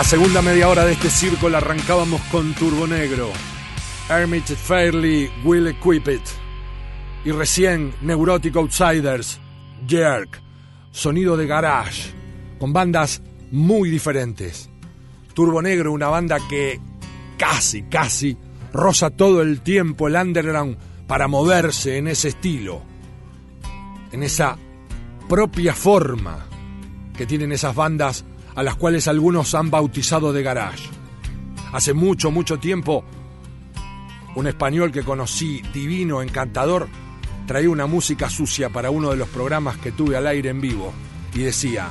La 0.00 0.04
segunda 0.04 0.40
media 0.40 0.66
hora 0.70 0.86
de 0.86 0.92
este 0.92 1.10
circo 1.10 1.50
la 1.50 1.58
arrancábamos 1.58 2.22
con 2.32 2.54
Turbo 2.54 2.86
Negro. 2.86 3.30
Hermit 4.08 4.46
Fairly 4.46 5.30
Will 5.44 5.66
Equip 5.66 6.08
It. 6.08 6.22
Y 7.26 7.32
recién 7.32 7.92
Neurotic 8.00 8.56
Outsiders, 8.56 9.38
Jerk, 9.86 10.40
sonido 10.90 11.36
de 11.36 11.46
garage, 11.46 12.14
con 12.58 12.72
bandas 12.72 13.20
muy 13.50 13.90
diferentes. 13.90 14.70
Turbo 15.34 15.60
Negro, 15.60 15.92
una 15.92 16.08
banda 16.08 16.38
que 16.48 16.80
casi, 17.36 17.82
casi 17.82 18.38
roza 18.72 19.10
todo 19.10 19.42
el 19.42 19.60
tiempo 19.60 20.08
el 20.08 20.16
underground 20.16 20.78
para 21.06 21.28
moverse 21.28 21.98
en 21.98 22.08
ese 22.08 22.28
estilo, 22.28 22.80
en 24.12 24.22
esa 24.22 24.56
propia 25.28 25.74
forma 25.74 26.46
que 27.14 27.26
tienen 27.26 27.52
esas 27.52 27.74
bandas 27.74 28.24
a 28.54 28.62
las 28.62 28.76
cuales 28.76 29.08
algunos 29.08 29.54
han 29.54 29.70
bautizado 29.70 30.32
de 30.32 30.42
garage. 30.42 30.88
Hace 31.72 31.94
mucho, 31.94 32.30
mucho 32.30 32.58
tiempo, 32.58 33.04
un 34.34 34.46
español 34.46 34.92
que 34.92 35.02
conocí, 35.02 35.62
divino, 35.72 36.22
encantador, 36.22 36.88
traía 37.46 37.70
una 37.70 37.86
música 37.86 38.30
sucia 38.30 38.68
para 38.68 38.90
uno 38.90 39.10
de 39.10 39.16
los 39.16 39.28
programas 39.28 39.76
que 39.78 39.92
tuve 39.92 40.16
al 40.16 40.26
aire 40.26 40.50
en 40.50 40.60
vivo 40.60 40.92
y 41.34 41.40
decía, 41.40 41.88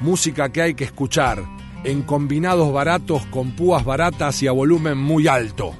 música 0.00 0.50
que 0.50 0.62
hay 0.62 0.74
que 0.74 0.84
escuchar 0.84 1.44
en 1.84 2.02
combinados 2.02 2.72
baratos 2.72 3.24
con 3.26 3.52
púas 3.52 3.84
baratas 3.84 4.42
y 4.42 4.46
a 4.46 4.52
volumen 4.52 4.98
muy 4.98 5.28
alto. 5.28 5.74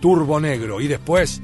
Turbo 0.00 0.40
Negro 0.40 0.80
y 0.80 0.88
después 0.88 1.42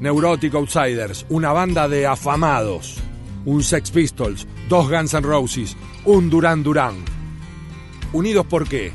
Neurotic 0.00 0.54
Outsiders, 0.54 1.24
una 1.28 1.52
banda 1.52 1.88
de 1.88 2.06
afamados, 2.06 2.98
un 3.46 3.62
Sex 3.62 3.90
Pistols, 3.90 4.46
dos 4.68 4.88
Guns 4.88 5.14
N' 5.14 5.22
Roses, 5.22 5.76
un 6.04 6.30
Duran 6.30 6.62
Duran. 6.62 6.96
¿Unidos 8.12 8.46
por 8.46 8.68
qué? 8.68 8.92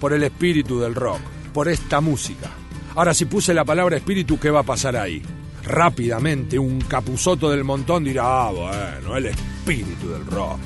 Por 0.00 0.12
el 0.12 0.22
espíritu 0.22 0.80
del 0.80 0.94
rock, 0.94 1.20
por 1.52 1.68
esta 1.68 2.00
música. 2.00 2.50
Ahora, 2.96 3.14
si 3.14 3.26
puse 3.26 3.54
la 3.54 3.64
palabra 3.64 3.96
espíritu, 3.96 4.38
¿qué 4.38 4.50
va 4.50 4.60
a 4.60 4.64
pasar 4.64 4.96
ahí? 4.96 5.22
Rápidamente, 5.64 6.58
un 6.58 6.80
capuzoto 6.80 7.50
del 7.50 7.64
montón 7.64 8.04
dirá, 8.04 8.48
ah, 8.48 8.50
bueno, 8.50 9.16
el 9.16 9.26
espíritu 9.26 10.08
del 10.10 10.26
rock. 10.26 10.58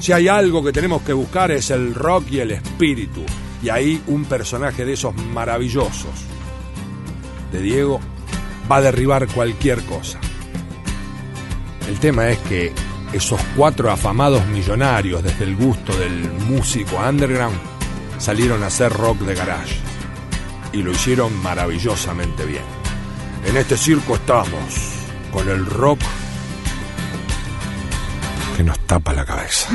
Si 0.00 0.12
hay 0.12 0.28
algo 0.28 0.62
que 0.62 0.72
tenemos 0.72 1.02
que 1.02 1.12
buscar 1.12 1.50
es 1.50 1.70
el 1.70 1.94
rock 1.94 2.30
y 2.32 2.40
el 2.40 2.52
espíritu. 2.52 3.22
Y 3.62 3.68
ahí 3.68 4.00
un 4.06 4.24
personaje 4.24 4.84
de 4.84 4.92
esos 4.92 5.14
maravillosos, 5.14 6.14
de 7.52 7.60
Diego, 7.60 8.00
va 8.70 8.76
a 8.76 8.80
derribar 8.80 9.26
cualquier 9.26 9.84
cosa. 9.84 10.20
El 11.88 11.98
tema 11.98 12.28
es 12.28 12.38
que 12.40 12.72
esos 13.14 13.40
cuatro 13.56 13.90
afamados 13.90 14.46
millonarios 14.46 15.22
desde 15.22 15.44
el 15.44 15.56
gusto 15.56 15.96
del 15.96 16.30
músico 16.46 16.96
underground 16.96 17.58
salieron 18.18 18.62
a 18.62 18.66
hacer 18.66 18.92
rock 18.92 19.20
de 19.20 19.34
garage 19.34 19.76
y 20.72 20.82
lo 20.82 20.92
hicieron 20.92 21.34
maravillosamente 21.42 22.44
bien. 22.44 22.62
En 23.46 23.56
este 23.56 23.78
circo 23.78 24.16
estamos 24.16 24.74
con 25.32 25.48
el 25.48 25.64
rock 25.64 26.00
que 28.54 28.64
nos 28.64 28.78
tapa 28.80 29.14
la 29.14 29.24
cabeza. 29.24 29.70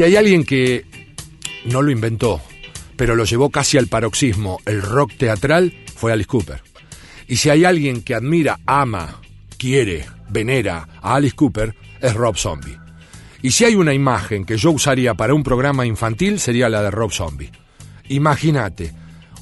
Si 0.00 0.04
hay 0.04 0.16
alguien 0.16 0.44
que 0.44 0.86
no 1.66 1.82
lo 1.82 1.90
inventó, 1.90 2.40
pero 2.96 3.14
lo 3.14 3.24
llevó 3.24 3.50
casi 3.50 3.76
al 3.76 3.86
paroxismo, 3.86 4.58
el 4.64 4.80
rock 4.80 5.12
teatral, 5.18 5.74
fue 5.94 6.10
Alice 6.10 6.26
Cooper. 6.26 6.62
Y 7.28 7.36
si 7.36 7.50
hay 7.50 7.66
alguien 7.66 8.00
que 8.00 8.14
admira, 8.14 8.60
ama, 8.64 9.20
quiere, 9.58 10.06
venera 10.30 10.88
a 11.02 11.16
Alice 11.16 11.36
Cooper, 11.36 11.76
es 12.00 12.14
Rob 12.14 12.38
Zombie. 12.38 12.78
Y 13.42 13.50
si 13.50 13.66
hay 13.66 13.74
una 13.74 13.92
imagen 13.92 14.46
que 14.46 14.56
yo 14.56 14.70
usaría 14.70 15.12
para 15.12 15.34
un 15.34 15.42
programa 15.42 15.84
infantil, 15.84 16.40
sería 16.40 16.70
la 16.70 16.80
de 16.80 16.90
Rob 16.90 17.12
Zombie. 17.12 17.52
Imagínate, 18.08 18.94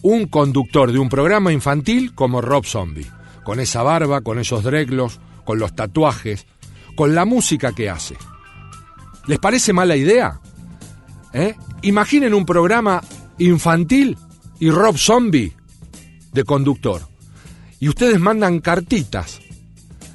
un 0.02 0.26
conductor 0.26 0.90
de 0.90 0.98
un 0.98 1.08
programa 1.08 1.52
infantil 1.52 2.16
como 2.16 2.40
Rob 2.40 2.66
Zombie, 2.66 3.06
con 3.44 3.60
esa 3.60 3.84
barba, 3.84 4.22
con 4.22 4.40
esos 4.40 4.64
dreglos, 4.64 5.20
con 5.44 5.60
los 5.60 5.76
tatuajes, 5.76 6.48
con 6.96 7.14
la 7.14 7.24
música 7.24 7.70
que 7.70 7.88
hace. 7.88 8.16
¿Les 9.28 9.38
parece 9.38 9.72
mala 9.72 9.94
idea? 9.94 10.40
¿Eh? 11.32 11.54
Imaginen 11.82 12.34
un 12.34 12.46
programa 12.46 13.02
infantil 13.38 14.16
y 14.58 14.70
Rob 14.70 14.96
Zombie 14.96 15.52
de 16.32 16.44
conductor. 16.44 17.02
Y 17.80 17.88
ustedes 17.88 18.18
mandan 18.18 18.60
cartitas 18.60 19.40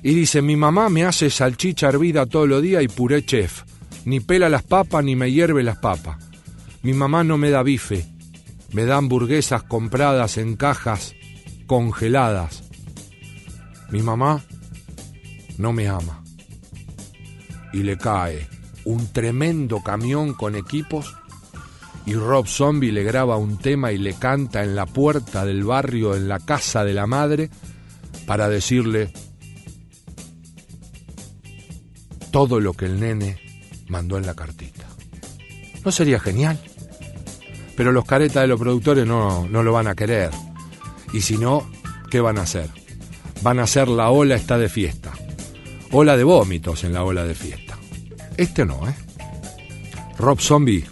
y 0.01 0.13
dicen, 0.13 0.45
mi 0.45 0.57
mamá 0.57 0.89
me 0.89 1.05
hace 1.05 1.29
salchicha 1.29 1.87
hervida 1.87 2.25
todos 2.25 2.47
los 2.47 2.61
días 2.61 2.83
y 2.83 2.87
puré 2.87 3.25
chef. 3.25 3.63
Ni 4.05 4.19
pela 4.19 4.49
las 4.49 4.63
papas 4.63 5.03
ni 5.03 5.15
me 5.15 5.31
hierve 5.31 5.63
las 5.63 5.77
papas. 5.77 6.17
Mi 6.81 6.93
mamá 6.93 7.23
no 7.23 7.37
me 7.37 7.49
da 7.49 7.63
bife. 7.63 8.05
Me 8.73 8.85
da 8.85 8.97
hamburguesas 8.97 9.63
compradas 9.63 10.37
en 10.37 10.57
cajas 10.57 11.15
congeladas. 11.67 12.63
Mi 13.91 14.01
mamá 14.01 14.43
no 15.57 15.71
me 15.71 15.87
ama. 15.87 16.21
Y 17.71 17.83
le 17.83 17.97
cae 17.97 18.52
un 18.85 19.11
tremendo 19.11 19.81
camión 19.81 20.33
con 20.33 20.55
equipos 20.55 21.15
y 22.05 22.15
Rob 22.15 22.47
Zombie 22.47 22.91
le 22.91 23.03
graba 23.03 23.37
un 23.37 23.57
tema 23.57 23.91
y 23.91 23.97
le 23.97 24.13
canta 24.13 24.63
en 24.63 24.75
la 24.75 24.85
puerta 24.85 25.45
del 25.45 25.63
barrio, 25.63 26.15
en 26.15 26.27
la 26.27 26.39
casa 26.39 26.83
de 26.83 26.93
la 26.93 27.07
madre, 27.07 27.49
para 28.25 28.49
decirle 28.49 29.11
todo 32.31 32.59
lo 32.59 32.73
que 32.73 32.85
el 32.85 32.99
nene 32.99 33.39
mandó 33.87 34.17
en 34.17 34.25
la 34.25 34.33
cartita. 34.33 34.85
¿No 35.85 35.91
sería 35.91 36.19
genial? 36.19 36.59
Pero 37.77 37.91
los 37.91 38.05
caretas 38.05 38.41
de 38.43 38.47
los 38.47 38.59
productores 38.59 39.05
no, 39.05 39.47
no 39.47 39.63
lo 39.63 39.71
van 39.71 39.87
a 39.87 39.95
querer. 39.95 40.31
Y 41.13 41.21
si 41.21 41.37
no, 41.37 41.69
¿qué 42.09 42.19
van 42.19 42.37
a 42.37 42.41
hacer? 42.41 42.69
Van 43.41 43.59
a 43.59 43.63
hacer 43.63 43.87
la 43.87 44.09
ola 44.09 44.35
está 44.35 44.57
de 44.57 44.69
fiesta. 44.69 45.11
Ola 45.91 46.17
de 46.17 46.23
vómitos 46.23 46.83
en 46.83 46.93
la 46.93 47.03
ola 47.03 47.23
de 47.23 47.35
fiesta. 47.35 47.62
Este 48.37 48.65
no, 48.65 48.87
¿eh? 48.87 48.93
Rob 50.17 50.39
Zombie 50.39 50.85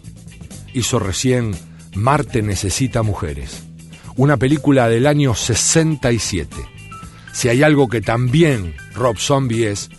hizo 0.74 1.00
recién 1.00 1.56
Marte 1.96 2.42
necesita 2.42 3.04
mujeres, 3.04 3.64
una 4.16 4.38
película 4.38 4.88
del 4.88 5.08
año 5.08 5.36
67. 5.36 6.56
Si 7.34 7.50
hay 7.50 7.64
algo 7.64 7.89
que 7.89 8.02
también 8.02 8.76
Rob 8.94 9.18
Zombie 9.18 9.68
es, 9.68 9.89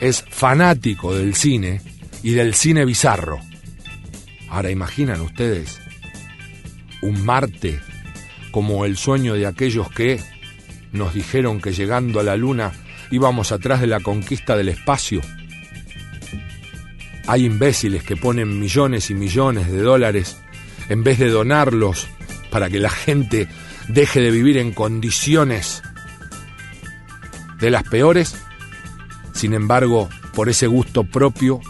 es 0.00 0.24
fanático 0.30 1.14
del 1.14 1.34
cine 1.34 1.80
y 2.22 2.32
del 2.32 2.54
cine 2.54 2.84
bizarro. 2.84 3.40
Ahora 4.48 4.70
imaginan 4.70 5.20
ustedes 5.20 5.80
un 7.02 7.24
Marte 7.24 7.80
como 8.52 8.84
el 8.84 8.96
sueño 8.96 9.34
de 9.34 9.46
aquellos 9.46 9.90
que 9.90 10.20
nos 10.92 11.14
dijeron 11.14 11.60
que 11.60 11.72
llegando 11.72 12.20
a 12.20 12.22
la 12.22 12.36
Luna 12.36 12.72
íbamos 13.10 13.52
atrás 13.52 13.80
de 13.80 13.86
la 13.86 14.00
conquista 14.00 14.56
del 14.56 14.68
espacio. 14.68 15.20
Hay 17.26 17.44
imbéciles 17.44 18.02
que 18.02 18.16
ponen 18.16 18.58
millones 18.58 19.10
y 19.10 19.14
millones 19.14 19.70
de 19.70 19.80
dólares 19.80 20.36
en 20.88 21.04
vez 21.04 21.18
de 21.18 21.30
donarlos 21.30 22.08
para 22.50 22.68
que 22.68 22.80
la 22.80 22.90
gente 22.90 23.48
deje 23.88 24.20
de 24.20 24.30
vivir 24.30 24.58
en 24.58 24.72
condiciones 24.72 25.82
de 27.60 27.70
las 27.70 27.84
peores 27.84 28.34
sin 29.42 29.54
embargo, 29.54 30.08
por 30.34 30.48
ese 30.48 30.66
gusto 30.66 31.04
propio, 31.04 31.60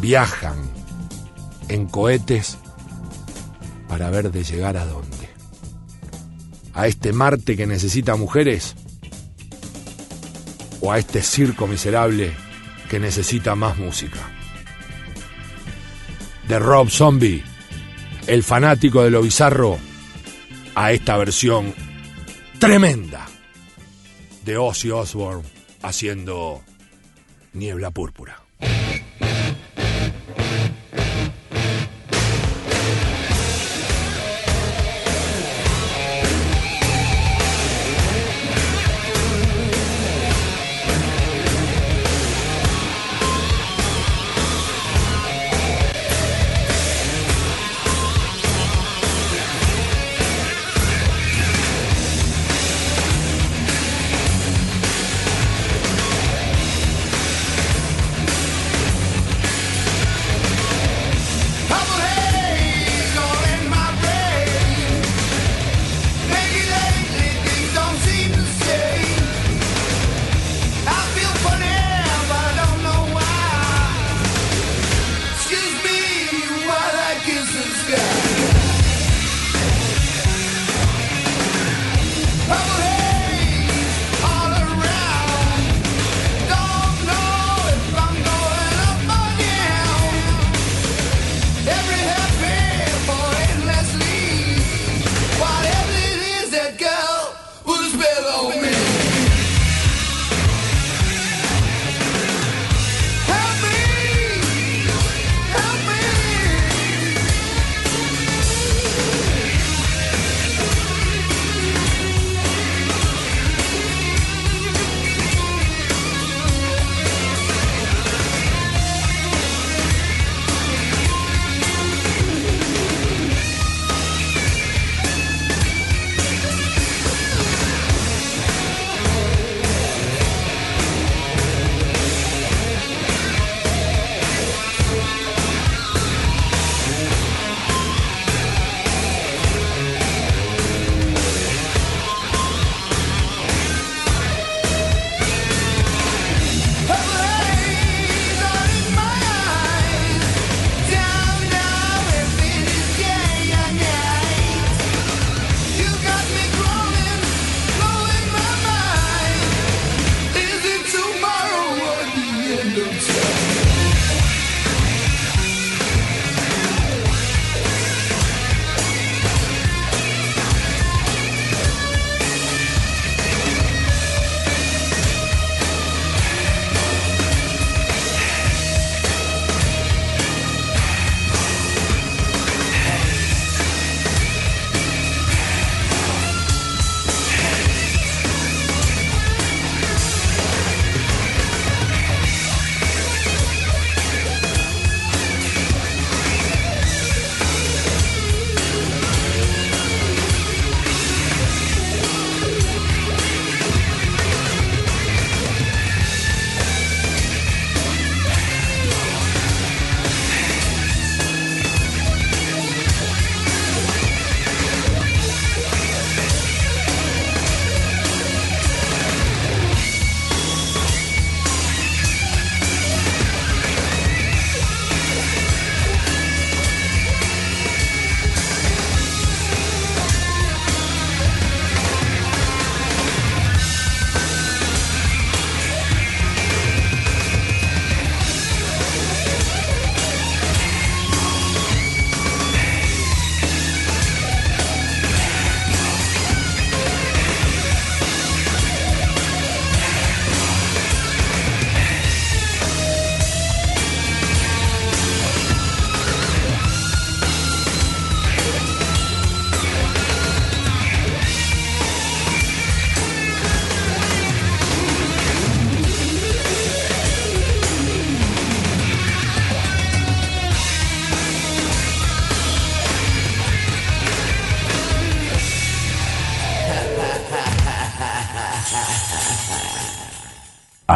viajan 0.00 0.56
en 1.68 1.86
cohetes 1.86 2.58
para 3.88 4.10
ver 4.10 4.32
de 4.32 4.42
llegar 4.42 4.76
a 4.76 4.86
dónde. 4.86 5.28
A 6.74 6.88
este 6.88 7.12
Marte 7.12 7.56
que 7.56 7.66
necesita 7.66 8.16
mujeres 8.16 8.74
o 10.80 10.90
a 10.90 10.98
este 10.98 11.22
circo 11.22 11.66
miserable 11.66 12.32
que 12.90 12.98
necesita 12.98 13.54
más 13.54 13.78
música. 13.78 14.18
De 16.48 16.58
Rob 16.58 16.90
Zombie, 16.90 17.44
el 18.26 18.42
fanático 18.42 19.04
de 19.04 19.10
lo 19.10 19.22
bizarro, 19.22 19.78
a 20.74 20.92
esta 20.92 21.16
versión 21.16 21.72
tremenda 22.58 23.26
de 24.44 24.56
Ozzy 24.56 24.90
Osbourne 24.90 25.48
haciendo 25.82 26.62
niebla 27.52 27.92
púrpura. 27.92 28.42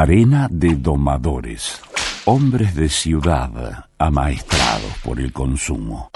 Arena 0.05 0.49
de 0.51 0.75
domadores. 0.75 1.81
Hombres 2.27 2.75
de 2.75 2.91
ciudad 2.91 3.87
amaestrados 3.97 4.93
por 5.03 5.19
el 5.19 5.33
consumo. 5.33 6.11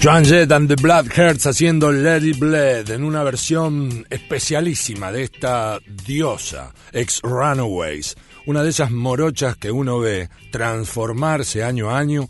Joan 0.00 0.24
Jett 0.24 0.52
and 0.52 0.68
the 0.68 0.76
Bloodhearts 0.76 1.46
haciendo 1.46 1.90
Lady 1.90 2.32
Bled 2.32 2.88
en 2.90 3.02
una 3.02 3.24
versión 3.24 4.06
especialísima 4.08 5.10
de 5.10 5.24
esta 5.24 5.80
diosa, 6.06 6.72
ex 6.92 7.20
Runaways, 7.22 8.14
una 8.46 8.62
de 8.62 8.70
esas 8.70 8.92
morochas 8.92 9.56
que 9.56 9.72
uno 9.72 9.98
ve 9.98 10.28
transformarse 10.52 11.64
año 11.64 11.90
a 11.90 11.98
año 11.98 12.28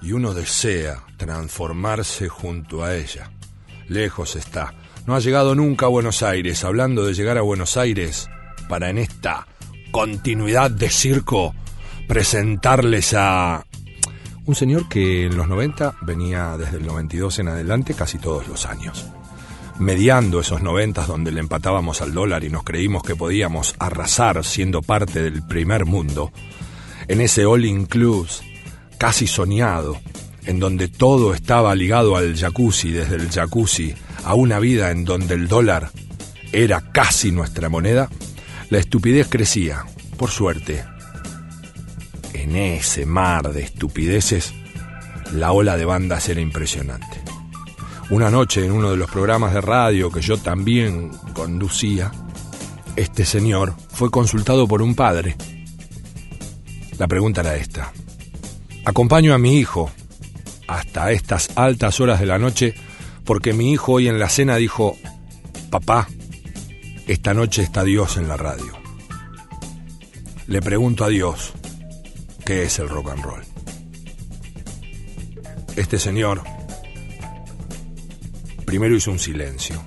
y 0.00 0.12
uno 0.12 0.32
desea 0.32 1.04
transformarse 1.18 2.30
junto 2.30 2.82
a 2.82 2.94
ella. 2.96 3.30
Lejos 3.86 4.34
está. 4.34 4.72
No 5.06 5.14
ha 5.14 5.20
llegado 5.20 5.54
nunca 5.54 5.84
a 5.86 5.90
Buenos 5.90 6.22
Aires, 6.22 6.64
hablando 6.64 7.04
de 7.04 7.12
llegar 7.12 7.36
a 7.36 7.42
Buenos 7.42 7.76
Aires 7.76 8.30
para 8.66 8.88
en 8.88 8.96
esta 8.96 9.46
continuidad 9.90 10.70
de 10.70 10.88
circo 10.88 11.54
presentarles 12.08 13.12
a 13.14 13.66
Un 14.46 14.54
señor 14.54 14.88
que 14.88 15.24
en 15.24 15.36
los 15.36 15.48
90 15.48 15.96
venía 16.02 16.56
desde 16.58 16.76
el 16.76 16.86
92 16.86 17.38
en 17.38 17.48
adelante 17.48 17.94
casi 17.94 18.18
todos 18.18 18.46
los 18.46 18.66
años. 18.66 19.06
Mediando 19.78 20.40
esos 20.40 20.60
90 20.60 21.06
donde 21.06 21.32
le 21.32 21.40
empatábamos 21.40 22.02
al 22.02 22.12
dólar 22.12 22.44
y 22.44 22.50
nos 22.50 22.62
creímos 22.62 23.02
que 23.02 23.16
podíamos 23.16 23.74
arrasar 23.78 24.44
siendo 24.44 24.82
parte 24.82 25.22
del 25.22 25.42
primer 25.42 25.86
mundo, 25.86 26.30
en 27.08 27.22
ese 27.22 27.46
all 27.46 27.64
inclusive 27.64 28.54
casi 28.98 29.26
soñado, 29.26 29.98
en 30.44 30.60
donde 30.60 30.88
todo 30.88 31.34
estaba 31.34 31.74
ligado 31.74 32.16
al 32.16 32.36
jacuzzi, 32.36 32.90
desde 32.90 33.16
el 33.16 33.30
jacuzzi 33.30 33.94
a 34.24 34.34
una 34.34 34.58
vida 34.58 34.90
en 34.90 35.04
donde 35.04 35.34
el 35.34 35.48
dólar 35.48 35.90
era 36.52 36.92
casi 36.92 37.32
nuestra 37.32 37.68
moneda, 37.68 38.08
la 38.70 38.78
estupidez 38.78 39.26
crecía, 39.28 39.84
por 40.16 40.30
suerte, 40.30 40.84
en 42.44 42.56
ese 42.56 43.06
mar 43.06 43.52
de 43.52 43.62
estupideces, 43.62 44.52
la 45.32 45.52
ola 45.52 45.76
de 45.78 45.86
bandas 45.86 46.28
era 46.28 46.42
impresionante. 46.42 47.22
Una 48.10 48.30
noche 48.30 48.64
en 48.64 48.72
uno 48.72 48.90
de 48.90 48.98
los 48.98 49.10
programas 49.10 49.54
de 49.54 49.62
radio 49.62 50.10
que 50.10 50.20
yo 50.20 50.36
también 50.36 51.10
conducía, 51.32 52.12
este 52.96 53.24
señor 53.24 53.74
fue 53.88 54.10
consultado 54.10 54.68
por 54.68 54.82
un 54.82 54.94
padre. 54.94 55.36
La 56.98 57.08
pregunta 57.08 57.40
era 57.40 57.56
esta. 57.56 57.92
Acompaño 58.84 59.32
a 59.32 59.38
mi 59.38 59.56
hijo 59.56 59.90
hasta 60.68 61.12
estas 61.12 61.48
altas 61.56 61.98
horas 62.00 62.20
de 62.20 62.26
la 62.26 62.38
noche 62.38 62.74
porque 63.24 63.54
mi 63.54 63.72
hijo 63.72 63.92
hoy 63.92 64.08
en 64.08 64.18
la 64.18 64.28
cena 64.28 64.56
dijo, 64.56 64.98
papá, 65.70 66.08
esta 67.06 67.32
noche 67.32 67.62
está 67.62 67.84
Dios 67.84 68.18
en 68.18 68.28
la 68.28 68.36
radio. 68.36 68.72
Le 70.46 70.60
pregunto 70.60 71.04
a 71.04 71.08
Dios, 71.08 71.54
qué 72.44 72.64
es 72.64 72.78
el 72.78 72.88
rock 72.88 73.10
and 73.10 73.24
roll. 73.24 73.42
Este 75.76 75.98
señor 75.98 76.42
primero 78.64 78.94
hizo 78.96 79.10
un 79.10 79.18
silencio 79.18 79.82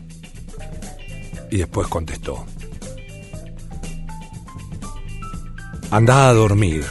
y 1.49 1.58
después 1.58 1.88
contestó. 1.88 2.45
Anda 5.91 6.28
a 6.28 6.34
dormir. 6.34 6.84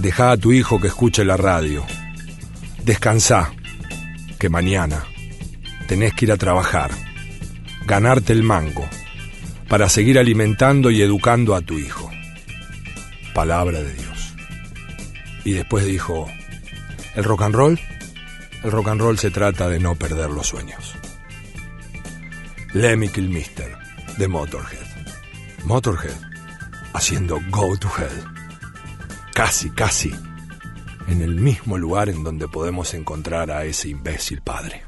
Deja 0.00 0.32
a 0.32 0.36
tu 0.36 0.52
hijo 0.52 0.80
que 0.80 0.88
escuche 0.88 1.24
la 1.24 1.36
radio. 1.36 1.84
Descansa, 2.84 3.52
que 4.38 4.48
mañana 4.48 5.04
tenés 5.86 6.12
que 6.14 6.24
ir 6.26 6.32
a 6.32 6.36
trabajar, 6.36 6.90
ganarte 7.86 8.32
el 8.32 8.42
mango, 8.42 8.86
para 9.68 9.88
seguir 9.88 10.18
alimentando 10.18 10.90
y 10.90 11.00
educando 11.00 11.54
a 11.54 11.60
tu 11.60 11.78
hijo. 11.78 12.10
Palabra 13.32 13.80
de 13.80 13.94
Dios. 13.94 14.03
Y 15.44 15.52
después 15.52 15.84
dijo, 15.84 16.26
¿el 17.14 17.24
rock 17.24 17.42
and 17.42 17.54
roll? 17.54 17.80
El 18.62 18.70
rock 18.70 18.88
and 18.88 19.00
roll 19.00 19.18
se 19.18 19.30
trata 19.30 19.68
de 19.68 19.78
no 19.78 19.94
perder 19.94 20.30
los 20.30 20.46
sueños. 20.46 20.94
Lemmy 22.72 23.08
Kilmister, 23.08 23.76
de 24.16 24.26
Motorhead. 24.26 24.86
Motorhead, 25.64 26.16
haciendo 26.92 27.40
Go 27.50 27.76
to 27.76 27.88
Hell. 27.88 28.24
Casi, 29.34 29.70
casi, 29.70 30.12
en 31.08 31.22
el 31.22 31.34
mismo 31.34 31.78
lugar 31.78 32.08
en 32.08 32.24
donde 32.24 32.48
podemos 32.48 32.94
encontrar 32.94 33.50
a 33.50 33.64
ese 33.64 33.88
imbécil 33.88 34.40
padre. 34.40 34.84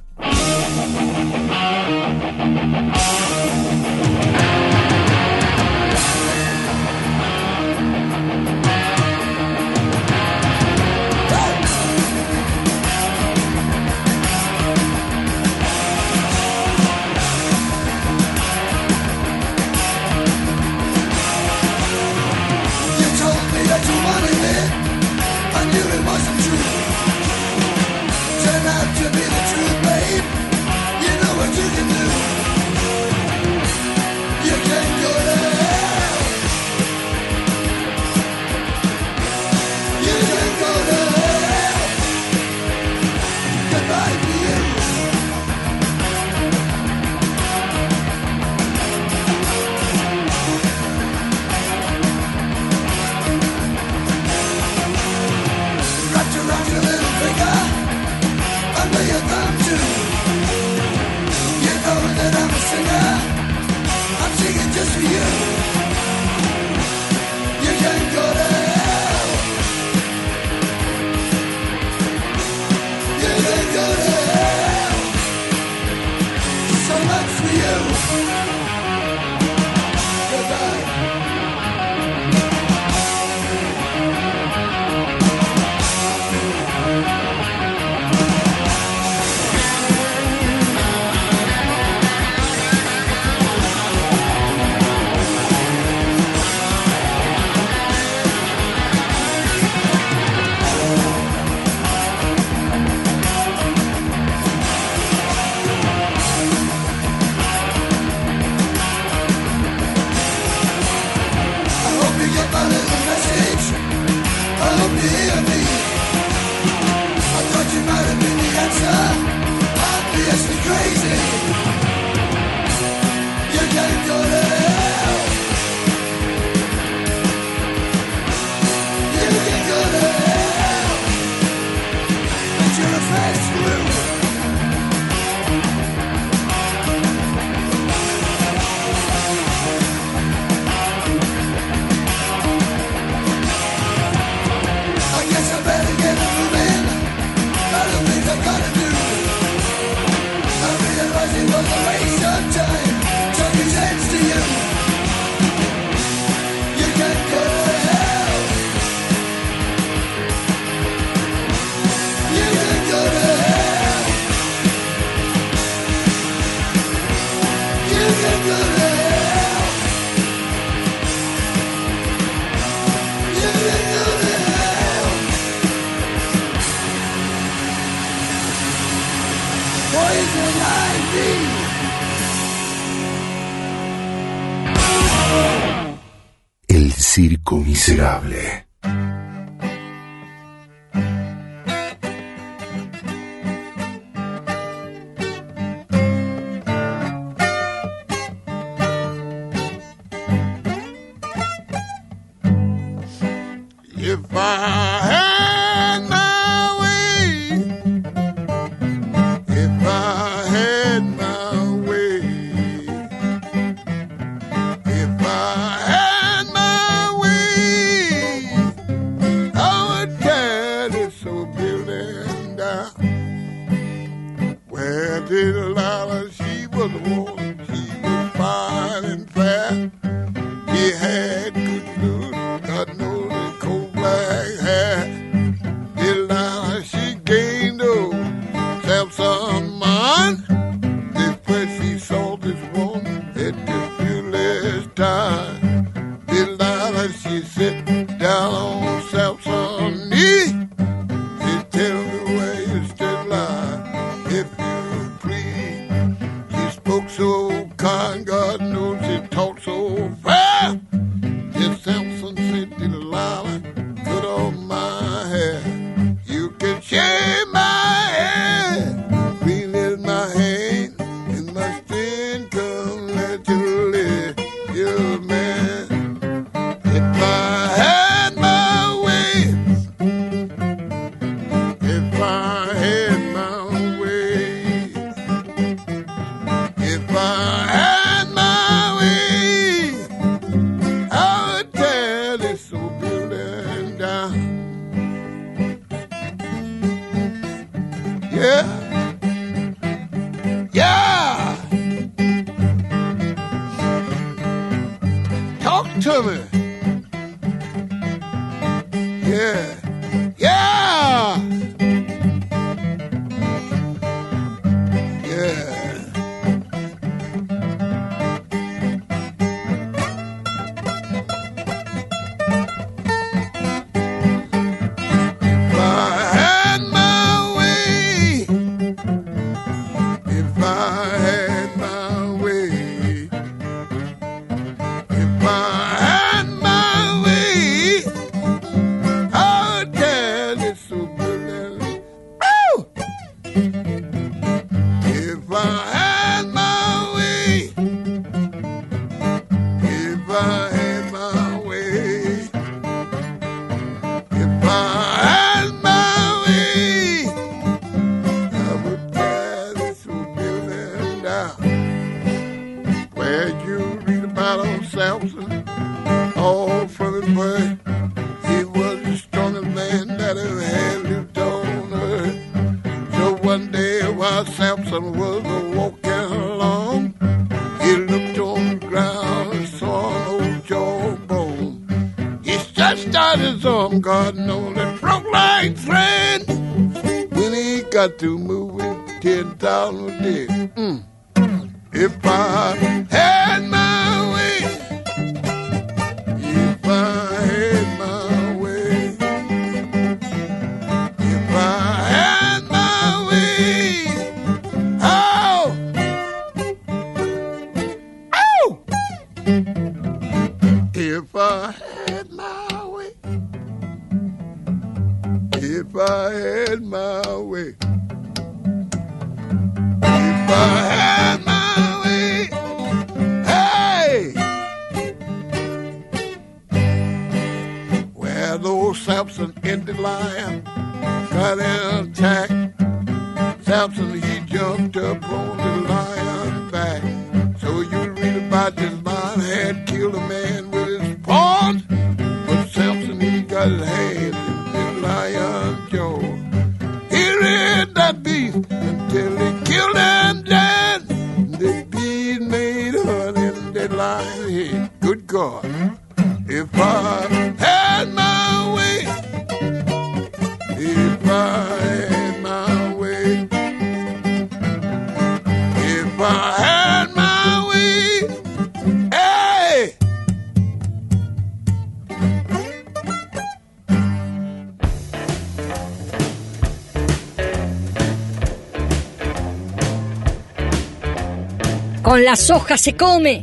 las 482.26 482.50
hojas 482.50 482.80
se 482.80 482.96
come, 482.96 483.40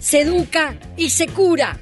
se 0.00 0.20
educa 0.20 0.78
y 0.98 1.08
se 1.08 1.28
cura. 1.28 1.78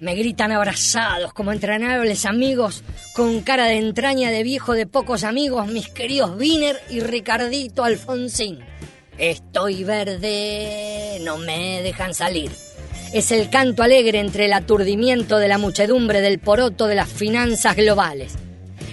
Me 0.00 0.16
gritan 0.16 0.50
abrazados 0.50 1.32
como 1.32 1.52
entrenables 1.52 2.26
amigos, 2.26 2.82
con 3.14 3.40
cara 3.42 3.66
de 3.66 3.76
entraña 3.76 4.32
de 4.32 4.42
viejo 4.42 4.72
de 4.72 4.88
pocos 4.88 5.22
amigos, 5.22 5.68
mis 5.68 5.88
queridos 5.88 6.36
Viner 6.36 6.76
y 6.90 6.98
Ricardito 6.98 7.84
Alfonsín. 7.84 8.58
Estoy 9.16 9.84
verde, 9.84 11.20
no 11.22 11.38
me 11.38 11.82
dejan 11.82 12.14
salir. 12.14 12.50
Es 13.12 13.30
el 13.30 13.48
canto 13.48 13.84
alegre 13.84 14.18
entre 14.18 14.46
el 14.46 14.54
aturdimiento 14.54 15.38
de 15.38 15.46
la 15.46 15.56
muchedumbre 15.56 16.20
del 16.20 16.40
poroto 16.40 16.88
de 16.88 16.96
las 16.96 17.08
finanzas 17.08 17.76
globales. 17.76 18.34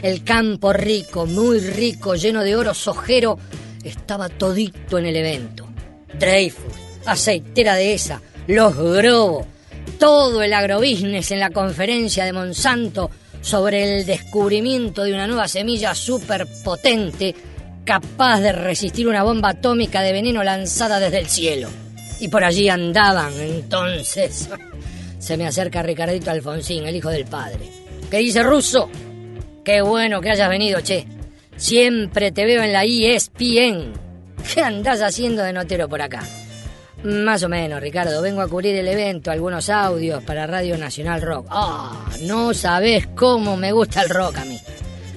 El 0.03 0.23
campo 0.23 0.73
rico, 0.73 1.25
muy 1.25 1.59
rico, 1.59 2.13
lleno 2.13 2.43
de 2.43 2.55
oro 2.55 2.75
sojero, 2.75 3.39
estaba 3.83 4.29
todito 4.29 4.99
en 4.99 5.07
el 5.07 5.15
evento. 5.15 5.67
Dreyfus, 6.19 6.82
aceitera 7.05 7.75
de 7.75 7.93
esa, 7.93 8.21
los 8.47 8.75
Grobo, 8.75 9.45
todo 9.99 10.41
el 10.41 10.53
agrobusiness 10.53 11.31
en 11.31 11.39
la 11.39 11.49
conferencia 11.49 12.25
de 12.25 12.33
Monsanto 12.33 13.09
sobre 13.41 13.99
el 13.99 14.05
descubrimiento 14.05 15.03
de 15.03 15.13
una 15.13 15.27
nueva 15.27 15.47
semilla 15.47 15.93
superpotente 15.93 17.35
capaz 17.83 18.39
de 18.39 18.53
resistir 18.53 19.07
una 19.07 19.23
bomba 19.23 19.49
atómica 19.49 20.01
de 20.01 20.13
veneno 20.13 20.43
lanzada 20.43 20.99
desde 20.99 21.19
el 21.19 21.27
cielo. 21.27 21.69
Y 22.19 22.29
por 22.29 22.43
allí 22.43 22.69
andaban 22.69 23.33
entonces. 23.39 24.49
Se 25.19 25.37
me 25.37 25.47
acerca 25.47 25.83
Ricardito 25.83 26.31
Alfonsín, 26.31 26.85
el 26.85 26.95
hijo 26.95 27.09
del 27.09 27.25
padre. 27.25 27.69
¿Qué 28.09 28.17
dice 28.17 28.43
Russo? 28.43 28.89
Qué 29.63 29.81
bueno 29.81 30.21
que 30.21 30.29
hayas 30.29 30.49
venido, 30.49 30.81
che. 30.81 31.07
Siempre 31.55 32.31
te 32.31 32.45
veo 32.45 32.61
en 32.61 32.73
la 32.73 32.83
ESPN. 32.83 33.93
¿Qué 34.53 34.61
andás 34.61 35.01
haciendo 35.01 35.43
de 35.43 35.53
notero 35.53 35.87
por 35.87 36.01
acá? 36.01 36.23
Más 37.03 37.43
o 37.43 37.49
menos, 37.49 37.81
Ricardo. 37.81 38.21
Vengo 38.21 38.41
a 38.41 38.47
cubrir 38.47 38.75
el 38.75 38.87
evento, 38.87 39.29
algunos 39.29 39.69
audios 39.69 40.23
para 40.23 40.47
Radio 40.47 40.77
Nacional 40.77 41.21
Rock. 41.21 41.47
Ah, 41.49 42.07
no 42.21 42.53
sabes 42.53 43.07
cómo 43.07 43.57
me 43.57 43.73
gusta 43.73 44.03
el 44.03 44.09
rock 44.09 44.37
a 44.37 44.45
mí. 44.45 44.59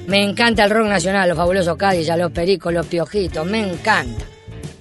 Me 0.08 0.22
encanta 0.22 0.64
el 0.64 0.70
rock 0.70 0.88
nacional, 0.88 1.28
los 1.28 1.38
fabulosos 1.38 1.76
Cádiz, 1.76 2.08
los 2.16 2.32
pericos, 2.32 2.72
los 2.72 2.86
piojitos, 2.86 3.46
me 3.46 3.60
encanta. 3.60 4.24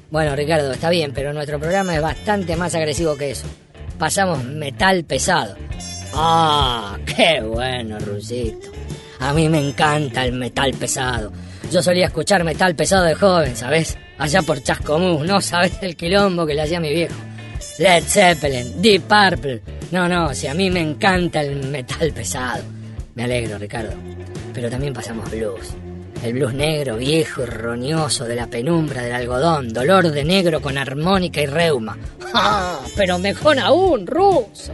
Bueno, 0.10 0.36
Ricardo, 0.36 0.72
está 0.72 0.90
bien, 0.90 1.12
pero 1.14 1.34
nuestro 1.34 1.60
programa 1.60 1.96
es 1.96 2.02
bastante 2.02 2.56
más 2.56 2.74
agresivo 2.74 3.16
que 3.16 3.32
eso. 3.32 3.48
Pasamos 4.00 4.44
metal 4.44 5.04
pesado. 5.04 5.56
Ah, 6.14 6.98
qué 7.06 7.42
bueno, 7.42 8.00
Rusito. 8.00 8.70
A 9.20 9.34
mí 9.34 9.48
me 9.48 9.60
encanta 9.60 10.26
el 10.26 10.34
metal 10.34 10.74
pesado. 10.74 11.32
Yo 11.72 11.82
solía 11.82 12.08
escuchar 12.08 12.44
metal 12.44 12.76
pesado 12.76 13.04
de 13.04 13.16
joven, 13.16 13.56
¿sabes? 13.56 13.98
Allá 14.18 14.42
por 14.42 14.62
Chascomús, 14.64 15.26
no 15.26 15.42
sabes 15.42 15.74
el 15.82 15.96
quilombo 15.96 16.46
que 16.46 16.54
le 16.54 16.62
hacía 16.62 16.80
mi 16.80 16.94
viejo. 16.94 17.16
Led 17.80 18.04
Zeppelin, 18.04 18.82
Deep 18.82 19.04
Purple. 19.04 19.62
No, 19.92 20.08
no, 20.08 20.34
si 20.34 20.48
a 20.48 20.54
mí 20.54 20.72
me 20.72 20.80
encanta 20.80 21.42
el 21.42 21.68
metal 21.68 22.12
pesado. 22.12 22.64
Me 23.16 23.24
alegro, 23.24 23.58
Ricardo. 23.58 23.94
Pero 24.54 24.70
también 24.70 24.94
pasamos 24.94 25.30
blues. 25.30 25.74
El 26.24 26.34
blues 26.34 26.54
negro, 26.54 26.96
viejo 26.96 27.44
y 27.44 27.46
roñoso 27.46 28.24
de 28.24 28.36
la 28.36 28.48
penumbra 28.48 29.04
del 29.04 29.14
algodón, 29.14 29.74
dolor 29.74 30.10
de 30.10 30.24
negro 30.24 30.62
con 30.62 30.78
armónica 30.78 31.42
y 31.42 31.46
reuma. 31.46 31.98
¡Ah! 32.34 32.80
Pero 32.96 33.20
mejor 33.20 33.60
aún, 33.60 34.08
ruso. 34.08 34.74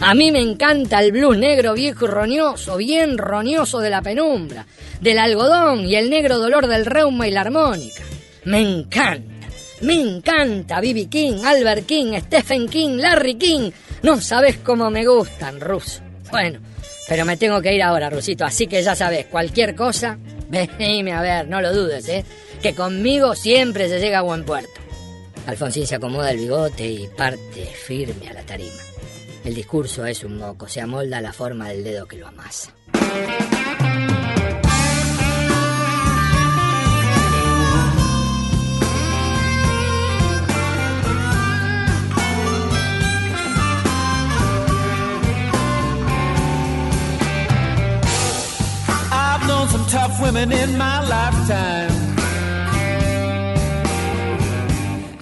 A 0.00 0.14
mí 0.14 0.32
me 0.32 0.40
encanta 0.40 1.00
el 1.00 1.12
blues 1.12 1.36
negro 1.36 1.74
viejo 1.74 2.06
y 2.06 2.08
roñoso, 2.08 2.76
bien 2.78 3.18
roñoso 3.18 3.80
de 3.80 3.90
la 3.90 4.00
penumbra, 4.00 4.66
del 5.00 5.18
algodón 5.18 5.84
y 5.84 5.96
el 5.96 6.08
negro 6.08 6.38
dolor 6.38 6.66
del 6.66 6.86
reuma 6.86 7.28
y 7.28 7.30
la 7.30 7.42
armónica. 7.42 8.02
Me 8.48 8.62
encanta, 8.62 9.46
me 9.82 9.92
encanta 9.92 10.80
B.B. 10.80 11.08
King, 11.10 11.44
Albert 11.44 11.84
King, 11.84 12.18
Stephen 12.18 12.66
King, 12.66 12.96
Larry 12.96 13.34
King. 13.34 13.70
No 14.02 14.18
sabes 14.22 14.56
cómo 14.56 14.88
me 14.90 15.06
gustan, 15.06 15.60
ruso. 15.60 16.00
Bueno, 16.30 16.58
pero 17.06 17.26
me 17.26 17.36
tengo 17.36 17.60
que 17.60 17.74
ir 17.74 17.82
ahora, 17.82 18.08
Rusito, 18.08 18.46
así 18.46 18.66
que 18.66 18.82
ya 18.82 18.94
sabes, 18.94 19.26
cualquier 19.26 19.74
cosa, 19.74 20.16
venime 20.48 21.12
a 21.12 21.20
ver, 21.20 21.46
no 21.46 21.60
lo 21.60 21.74
dudes, 21.74 22.08
¿eh? 22.08 22.24
Que 22.62 22.74
conmigo 22.74 23.34
siempre 23.34 23.86
se 23.90 24.00
llega 24.00 24.20
a 24.20 24.22
buen 24.22 24.46
puerto. 24.46 24.80
Alfonsín 25.46 25.86
se 25.86 25.96
acomoda 25.96 26.30
el 26.30 26.38
bigote 26.38 26.86
y 26.86 27.06
parte 27.08 27.66
firme 27.66 28.30
a 28.30 28.32
la 28.32 28.44
tarima. 28.44 28.82
El 29.44 29.54
discurso 29.54 30.06
es 30.06 30.24
un 30.24 30.38
moco, 30.38 30.66
se 30.66 30.80
amolda 30.80 31.20
la 31.20 31.34
forma 31.34 31.68
del 31.68 31.84
dedo 31.84 32.08
que 32.08 32.16
lo 32.16 32.28
amasa. 32.28 32.72
Known 49.48 49.66
some 49.68 49.86
tough 49.86 50.20
women 50.20 50.52
in 50.52 50.76
my 50.76 51.00
lifetime. 51.08 51.90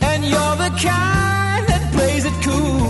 And 0.02 0.24
you're 0.24 0.56
the 0.64 0.72
kind 0.88 1.62
that 1.70 1.84
plays 1.94 2.24
it 2.30 2.36
cool. 2.46 2.88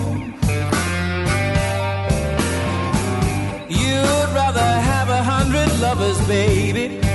You'd 3.80 4.30
rather 4.41 4.68
have 4.91 5.09
a 5.11 5.22
hundred 5.22 5.70
lovers, 5.80 6.18
baby. 6.26 7.06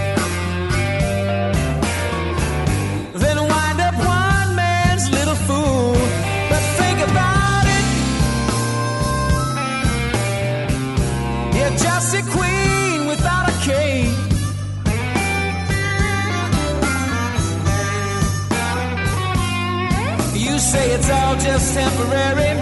Say 20.71 20.91
it's 20.95 21.09
all 21.09 21.35
just 21.35 21.73
temporary. 21.73 22.53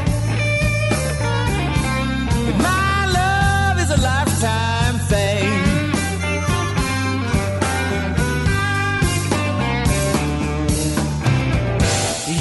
But 2.46 2.58
my 2.70 2.98
love 3.20 3.76
is 3.84 3.90
a 3.98 4.02
lifetime 4.12 4.98
thing. 5.12 5.50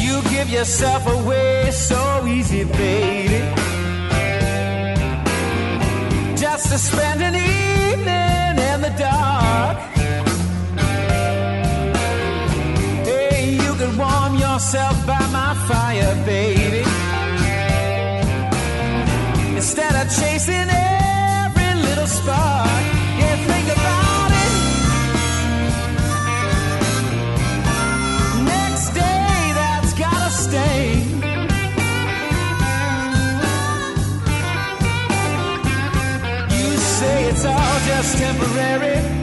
You 0.04 0.14
give 0.34 0.48
yourself 0.48 1.02
away 1.06 1.70
so 1.70 2.26
easy, 2.26 2.64
baby 2.64 3.40
just 6.40 6.70
to 6.70 6.78
spend 6.78 7.20
an 7.20 7.34
evening 7.34 8.54
in 8.70 8.80
the 8.80 8.94
dark. 8.96 9.76
Hey, 13.04 13.58
you 13.64 13.74
can 13.74 13.96
warm 13.98 14.36
yourself 14.36 14.96
by 15.06 15.17
chasing 20.20 20.68
every 20.70 21.74
little 21.82 22.06
spark, 22.06 22.84
yeah, 23.20 23.36
think 23.50 23.68
about 23.76 24.30
it. 24.44 24.52
Next 28.44 28.88
day, 28.94 29.52
that's 29.60 29.92
gotta 29.94 30.30
stay. 30.30 30.80
You 36.56 36.76
say 36.76 37.24
it's 37.30 37.44
all 37.44 37.78
just 37.86 38.18
temporary. 38.18 39.17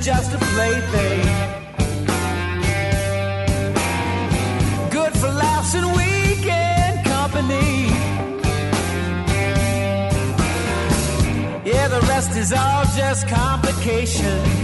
Just 0.00 0.32
a 0.32 0.38
plaything. 0.38 1.22
Good 4.90 5.12
for 5.18 5.28
laughs 5.28 5.74
and 5.74 5.86
weekend 5.96 7.04
company. 7.04 7.86
Yeah, 11.64 11.88
the 11.88 12.00
rest 12.08 12.36
is 12.36 12.52
all 12.52 12.84
just 12.96 13.26
complications. 13.28 14.57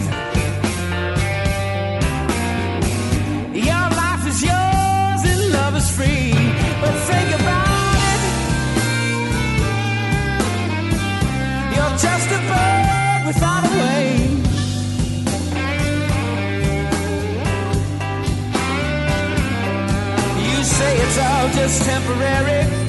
Temporary. 21.81 22.84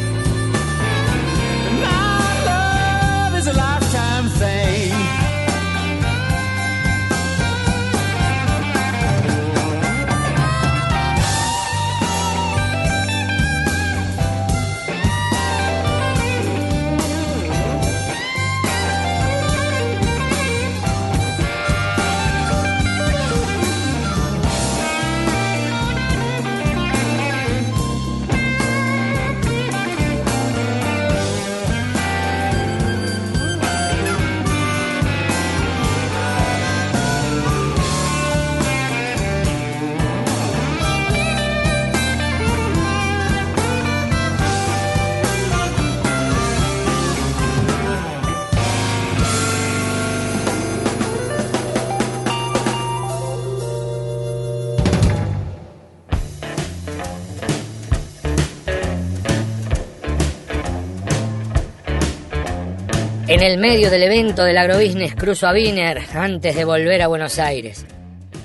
En 63.35 63.43
el 63.43 63.57
medio 63.57 63.91
del 63.91 64.03
evento 64.03 64.45
del 64.45 64.57
agrobusiness 64.57 65.13
cruzo 65.13 65.45
a 65.45 65.51
Wiener 65.51 66.01
antes 66.13 66.55
de 66.55 66.63
volver 66.63 67.01
a 67.01 67.07
Buenos 67.07 67.37
Aires. 67.37 67.85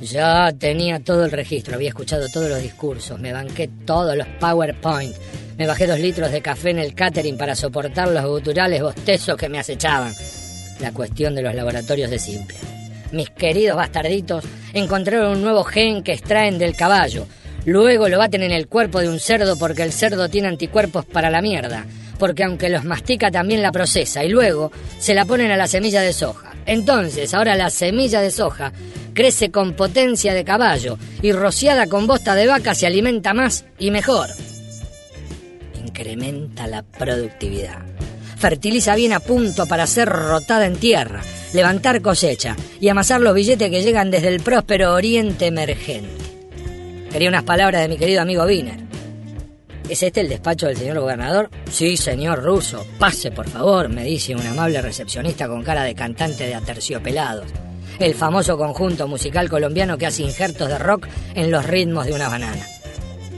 Ya 0.02 0.52
tenía 0.52 0.98
todo 0.98 1.24
el 1.24 1.30
registro, 1.30 1.76
había 1.76 1.90
escuchado 1.90 2.26
todos 2.28 2.48
los 2.48 2.60
discursos, 2.60 3.20
me 3.20 3.32
banqué 3.32 3.70
todos 3.86 4.16
los 4.16 4.26
PowerPoint, 4.40 5.14
me 5.56 5.68
bajé 5.68 5.86
dos 5.86 6.00
litros 6.00 6.32
de 6.32 6.42
café 6.42 6.70
en 6.70 6.80
el 6.80 6.96
catering 6.96 7.38
para 7.38 7.54
soportar 7.54 8.08
los 8.08 8.26
guturales 8.26 8.82
bostezos 8.82 9.36
que 9.36 9.48
me 9.48 9.60
acechaban. 9.60 10.12
La 10.80 10.90
cuestión 10.90 11.36
de 11.36 11.42
los 11.42 11.54
laboratorios 11.54 12.10
de 12.10 12.18
simple. 12.18 12.56
Mis 13.12 13.30
queridos 13.30 13.76
bastarditos 13.76 14.44
encontraron 14.72 15.36
un 15.36 15.42
nuevo 15.42 15.62
gen 15.62 16.02
que 16.02 16.14
extraen 16.14 16.58
del 16.58 16.74
caballo. 16.74 17.28
Luego 17.64 18.08
lo 18.08 18.18
baten 18.18 18.42
en 18.42 18.50
el 18.50 18.66
cuerpo 18.66 18.98
de 18.98 19.08
un 19.08 19.20
cerdo 19.20 19.56
porque 19.56 19.84
el 19.84 19.92
cerdo 19.92 20.28
tiene 20.28 20.48
anticuerpos 20.48 21.06
para 21.06 21.30
la 21.30 21.42
mierda. 21.42 21.86
Porque 22.20 22.44
aunque 22.44 22.68
los 22.68 22.84
mastica 22.84 23.32
también 23.32 23.62
la 23.62 23.72
procesa 23.72 24.22
y 24.22 24.28
luego 24.28 24.70
se 25.00 25.14
la 25.14 25.24
ponen 25.24 25.50
a 25.50 25.56
la 25.56 25.66
semilla 25.66 26.02
de 26.02 26.12
soja. 26.12 26.52
Entonces, 26.66 27.34
ahora 27.34 27.56
la 27.56 27.70
semilla 27.70 28.20
de 28.20 28.30
soja 28.30 28.72
crece 29.14 29.50
con 29.50 29.72
potencia 29.72 30.34
de 30.34 30.44
caballo 30.44 30.98
y 31.22 31.32
rociada 31.32 31.86
con 31.86 32.06
bosta 32.06 32.34
de 32.34 32.46
vaca 32.46 32.74
se 32.74 32.86
alimenta 32.86 33.34
más 33.34 33.64
y 33.78 33.90
mejor. 33.90 34.28
Incrementa 35.82 36.66
la 36.66 36.82
productividad. 36.82 37.78
Fertiliza 38.36 38.94
bien 38.94 39.14
a 39.14 39.20
punto 39.20 39.66
para 39.66 39.86
ser 39.86 40.08
rotada 40.08 40.66
en 40.66 40.76
tierra, 40.76 41.22
levantar 41.54 42.02
cosecha 42.02 42.54
y 42.80 42.88
amasar 42.88 43.22
los 43.22 43.34
billetes 43.34 43.70
que 43.70 43.82
llegan 43.82 44.10
desde 44.10 44.28
el 44.28 44.40
próspero 44.40 44.94
oriente 44.94 45.46
emergente. 45.46 46.10
Quería 47.10 47.30
unas 47.30 47.44
palabras 47.44 47.80
de 47.82 47.88
mi 47.88 47.96
querido 47.96 48.20
amigo 48.20 48.44
Wiener. 48.44 48.89
¿Es 49.90 50.04
este 50.04 50.20
el 50.20 50.28
despacho 50.28 50.68
del 50.68 50.76
señor 50.76 51.00
gobernador? 51.00 51.50
Sí, 51.68 51.96
señor 51.96 52.44
ruso. 52.44 52.86
Pase, 52.96 53.32
por 53.32 53.48
favor, 53.48 53.88
me 53.88 54.04
dice 54.04 54.36
un 54.36 54.46
amable 54.46 54.80
recepcionista 54.80 55.48
con 55.48 55.64
cara 55.64 55.82
de 55.82 55.96
cantante 55.96 56.46
de 56.46 56.54
aterciopelados. 56.54 57.46
El 57.98 58.14
famoso 58.14 58.56
conjunto 58.56 59.08
musical 59.08 59.50
colombiano 59.50 59.98
que 59.98 60.06
hace 60.06 60.22
injertos 60.22 60.68
de 60.68 60.78
rock 60.78 61.08
en 61.34 61.50
los 61.50 61.66
ritmos 61.66 62.06
de 62.06 62.12
una 62.12 62.28
banana. 62.28 62.64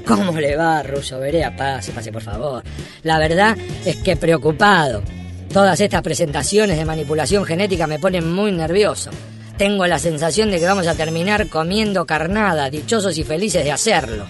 ¿Cómo 0.07 0.39
le 0.39 0.55
va, 0.55 0.83
ruso? 0.83 1.19
Verea, 1.19 1.57
pase, 1.57 1.91
pase, 1.93 2.13
por 2.13 2.23
favor. 2.23 2.63
La 3.03 3.19
verdad 3.19 3.57
es 3.87 3.97
que 3.97 4.17
preocupado. 4.17 5.03
Todas 5.51 5.81
estas 5.81 6.03
presentaciones 6.03 6.77
de 6.77 6.85
manipulación 6.85 7.47
genética 7.47 7.87
me 7.87 7.99
ponen 7.99 8.31
muy 8.31 8.53
nervioso. 8.53 9.09
Tengo 9.57 9.87
la 9.87 9.99
sensación 9.99 10.51
de 10.51 10.61
que 10.61 10.67
vamos 10.67 10.87
a 10.87 10.95
terminar 10.97 11.49
comiendo 11.49 12.05
carnada, 12.05 12.69
dichosos 12.69 13.17
y 13.17 13.25
felices 13.25 13.65
de 13.65 13.73
hacerlo. 13.73 14.27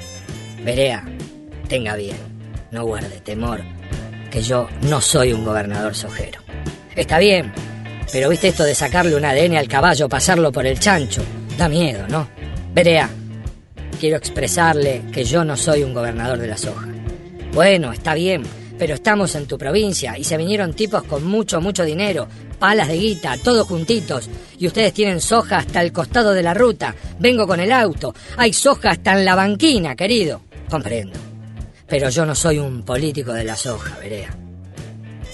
Verea, 0.65 1.05
tenga 1.73 1.97
bien, 1.97 2.19
no 2.71 2.85
guarde 2.85 3.23
temor, 3.25 3.63
que 4.31 4.43
yo 4.43 4.69
no 4.83 5.01
soy 5.01 5.33
un 5.33 5.43
gobernador 5.43 5.95
sojero. 5.95 6.43
Está 6.95 7.19
bien, 7.19 7.51
pero 8.13 8.29
viste 8.29 8.49
esto 8.49 8.65
de 8.65 8.75
sacarle 8.75 9.17
un 9.17 9.25
ADN 9.25 9.57
al 9.57 9.69
caballo, 9.69 10.07
pasarlo 10.07 10.53
por 10.53 10.67
el 10.67 10.79
chancho, 10.79 11.23
da 11.57 11.71
miedo, 11.71 12.07
¿no? 12.09 12.29
Verea, 12.75 13.09
quiero 13.99 14.19
expresarle 14.19 15.05
que 15.11 15.25
yo 15.25 15.47
no 15.47 15.57
soy 15.57 15.83
un 15.83 15.95
gobernador 15.95 16.39
de 16.39 16.49
la 16.49 16.59
soja. 16.59 16.89
Bueno, 17.55 17.91
está 17.91 18.13
bien, 18.13 18.43
pero 18.79 18.93
estamos 18.93 19.35
en 19.35 19.47
tu 19.47 19.57
provincia 19.57 20.19
y 20.19 20.25
se 20.25 20.37
vinieron 20.37 20.75
tipos 20.75 21.05
con 21.05 21.25
mucho, 21.25 21.59
mucho 21.63 21.87
dinero, 21.87 22.29
palas 22.59 22.89
de 22.89 22.99
guita, 22.99 23.39
todos 23.43 23.67
juntitos, 23.67 24.29
y 24.59 24.67
ustedes 24.67 24.93
tienen 24.93 25.23
soja 25.23 25.57
hasta 25.57 25.81
el 25.81 25.91
costado 25.91 26.35
de 26.35 26.43
la 26.43 26.53
ruta. 26.53 26.95
Vengo 27.19 27.47
con 27.47 27.61
el 27.61 27.73
auto, 27.73 28.15
hay 28.37 28.53
soja 28.53 28.91
hasta 28.91 29.19
en 29.19 29.25
la 29.25 29.35
banquina, 29.35 29.97
querido. 29.97 30.43
Comprendo. 30.69 31.32
Pero 31.89 32.09
yo 32.09 32.25
no 32.25 32.35
soy 32.35 32.59
un 32.59 32.85
político 32.85 33.33
de 33.33 33.45
la 33.45 33.57
soja, 33.57 33.99
Berea. 33.99 34.35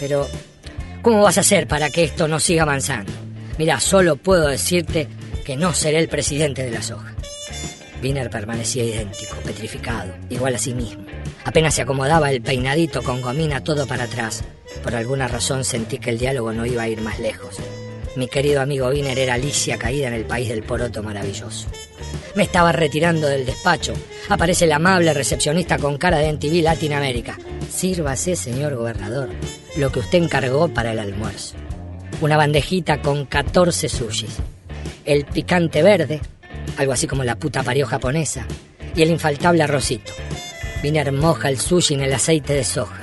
Pero, 0.00 0.26
¿cómo 1.02 1.22
vas 1.22 1.38
a 1.38 1.42
hacer 1.42 1.66
para 1.66 1.90
que 1.90 2.04
esto 2.04 2.28
no 2.28 2.40
siga 2.40 2.62
avanzando? 2.62 3.12
Mira, 3.58 3.80
solo 3.80 4.16
puedo 4.16 4.48
decirte 4.48 5.08
que 5.44 5.56
no 5.56 5.72
seré 5.72 5.98
el 5.98 6.08
presidente 6.08 6.62
de 6.62 6.70
la 6.70 6.82
soja. 6.82 7.14
Wiener 8.02 8.30
permanecía 8.30 8.84
idéntico, 8.84 9.36
petrificado, 9.44 10.14
igual 10.30 10.54
a 10.54 10.58
sí 10.58 10.74
mismo. 10.74 11.04
Apenas 11.44 11.74
se 11.74 11.82
acomodaba 11.82 12.30
el 12.30 12.42
peinadito 12.42 13.02
con 13.02 13.20
gomina 13.20 13.64
todo 13.64 13.86
para 13.86 14.04
atrás. 14.04 14.44
Por 14.82 14.94
alguna 14.94 15.26
razón 15.26 15.64
sentí 15.64 15.98
que 15.98 16.10
el 16.10 16.18
diálogo 16.18 16.52
no 16.52 16.64
iba 16.64 16.82
a 16.82 16.88
ir 16.88 17.00
más 17.00 17.18
lejos. 17.18 17.56
Mi 18.16 18.26
querido 18.28 18.60
amigo 18.60 18.88
Wiener 18.88 19.18
era 19.18 19.34
Alicia 19.34 19.78
caída 19.78 20.08
en 20.08 20.14
el 20.14 20.24
país 20.24 20.48
del 20.48 20.62
poroto 20.62 21.02
maravilloso. 21.02 21.68
Me 22.34 22.42
estaba 22.42 22.72
retirando 22.72 23.26
del 23.26 23.46
despacho. 23.46 23.94
Aparece 24.28 24.64
el 24.64 24.72
amable 24.72 25.12
recepcionista 25.14 25.78
con 25.78 25.98
cara 25.98 26.18
de 26.18 26.28
NTV 26.28 26.62
Latinoamérica. 26.62 27.38
Sírvase, 27.70 28.36
señor 28.36 28.76
gobernador, 28.76 29.30
lo 29.76 29.90
que 29.90 30.00
usted 30.00 30.22
encargó 30.22 30.68
para 30.68 30.92
el 30.92 30.98
almuerzo. 30.98 31.56
Una 32.20 32.36
bandejita 32.36 33.00
con 33.00 33.26
14 33.26 33.88
sushis. 33.88 34.36
El 35.04 35.24
picante 35.24 35.82
verde, 35.82 36.20
algo 36.76 36.92
así 36.92 37.06
como 37.06 37.24
la 37.24 37.36
puta 37.36 37.62
parió 37.62 37.86
japonesa, 37.86 38.46
y 38.94 39.02
el 39.02 39.10
infaltable 39.10 39.62
arrocito. 39.62 40.12
Wiener 40.82 41.12
moja 41.12 41.48
el 41.48 41.58
sushi 41.58 41.94
en 41.94 42.00
el 42.02 42.12
aceite 42.12 42.52
de 42.52 42.64
soja. 42.64 43.00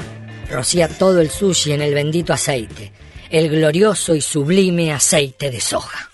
Rocía 0.49 0.87
todo 0.87 1.21
el 1.21 1.29
sushi 1.29 1.73
en 1.73 1.81
el 1.81 1.93
bendito 1.93 2.33
aceite. 2.33 2.91
El 3.29 3.49
glorioso 3.49 4.15
y 4.15 4.21
sublime 4.21 4.93
aceite 4.93 5.51
de 5.51 5.59
soja. 5.59 6.11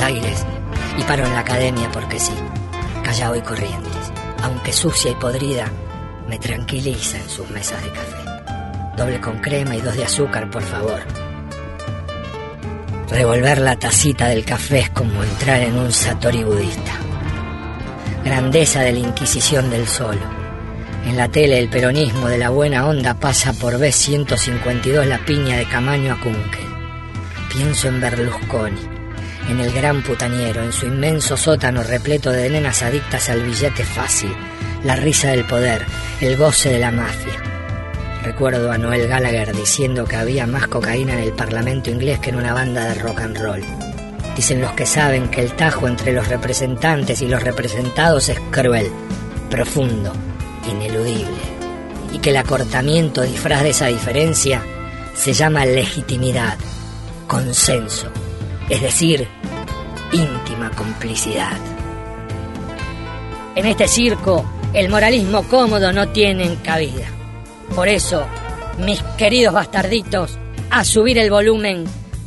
Aires 0.00 0.46
y 0.96 1.02
paro 1.02 1.26
en 1.26 1.32
la 1.32 1.40
academia 1.40 1.90
porque 1.92 2.20
sí. 2.20 2.32
Callao 3.02 3.34
y 3.34 3.40
Corrientes, 3.42 4.12
aunque 4.42 4.72
sucia 4.72 5.10
y 5.10 5.14
podrida, 5.16 5.66
me 6.28 6.38
tranquiliza 6.38 7.18
en 7.18 7.28
sus 7.28 7.50
mesas 7.50 7.82
de 7.82 7.90
café. 7.90 8.96
Doble 8.96 9.20
con 9.20 9.38
crema 9.38 9.74
y 9.74 9.80
dos 9.80 9.96
de 9.96 10.04
azúcar, 10.04 10.48
por 10.48 10.62
favor. 10.62 11.00
Revolver 13.10 13.60
la 13.60 13.76
tacita 13.76 14.28
del 14.28 14.44
café 14.44 14.78
es 14.78 14.90
como 14.90 15.24
entrar 15.24 15.60
en 15.60 15.76
un 15.76 15.90
satori 15.90 16.44
budista. 16.44 16.92
Grandeza 18.24 18.82
de 18.82 18.92
la 18.92 19.00
Inquisición 19.00 19.70
del 19.70 19.88
Solo. 19.88 20.20
En 21.04 21.16
la 21.16 21.28
tele 21.28 21.58
el 21.58 21.68
peronismo 21.68 22.28
de 22.28 22.38
la 22.38 22.50
buena 22.50 22.86
onda 22.86 23.14
pasa 23.14 23.52
por 23.54 23.80
B152 23.80 25.04
la 25.06 25.18
piña 25.18 25.56
de 25.56 25.64
Camaño 25.64 26.12
a 26.12 26.20
Kunkel. 26.20 26.68
Pienso 27.52 27.88
en 27.88 28.00
Berlusconi, 28.00 28.89
en 29.50 29.58
el 29.58 29.72
gran 29.72 30.02
putañero, 30.02 30.62
en 30.62 30.72
su 30.72 30.86
inmenso 30.86 31.36
sótano 31.36 31.82
repleto 31.82 32.30
de 32.30 32.48
nenas 32.48 32.82
adictas 32.82 33.28
al 33.28 33.42
billete 33.42 33.84
fácil, 33.84 34.32
la 34.84 34.94
risa 34.94 35.30
del 35.30 35.44
poder, 35.44 35.84
el 36.20 36.36
goce 36.36 36.70
de 36.70 36.78
la 36.78 36.92
mafia. 36.92 37.34
Recuerdo 38.22 38.70
a 38.70 38.78
Noel 38.78 39.08
Gallagher 39.08 39.54
diciendo 39.54 40.04
que 40.04 40.14
había 40.14 40.46
más 40.46 40.68
cocaína 40.68 41.14
en 41.14 41.20
el 41.20 41.32
Parlamento 41.32 41.90
inglés 41.90 42.20
que 42.20 42.30
en 42.30 42.36
una 42.36 42.54
banda 42.54 42.84
de 42.84 42.94
rock 42.94 43.20
and 43.22 43.38
roll. 43.38 43.64
Dicen 44.36 44.60
los 44.60 44.72
que 44.72 44.86
saben 44.86 45.28
que 45.28 45.40
el 45.40 45.52
tajo 45.54 45.88
entre 45.88 46.12
los 46.12 46.28
representantes 46.28 47.20
y 47.20 47.26
los 47.26 47.42
representados 47.42 48.28
es 48.28 48.38
cruel, 48.52 48.88
profundo, 49.50 50.12
ineludible, 50.70 51.40
y 52.12 52.18
que 52.20 52.30
el 52.30 52.36
acortamiento 52.36 53.22
disfraz 53.22 53.64
de 53.64 53.70
esa 53.70 53.86
diferencia 53.86 54.62
se 55.14 55.32
llama 55.32 55.66
legitimidad, 55.66 56.56
consenso, 57.26 58.12
es 58.68 58.80
decir, 58.80 59.28
complicidad. 60.68 61.56
En 63.56 63.64
este 63.64 63.88
circo, 63.88 64.44
el 64.74 64.90
moralismo 64.90 65.42
cómodo 65.44 65.92
no 65.92 66.08
tiene 66.08 66.56
cabida. 66.62 67.06
Por 67.74 67.88
eso, 67.88 68.26
mis 68.78 69.02
queridos 69.16 69.54
bastarditos, 69.54 70.38
A 70.72 70.84
subir 70.84 71.18
el 71.18 71.30
volumen. 71.30 71.84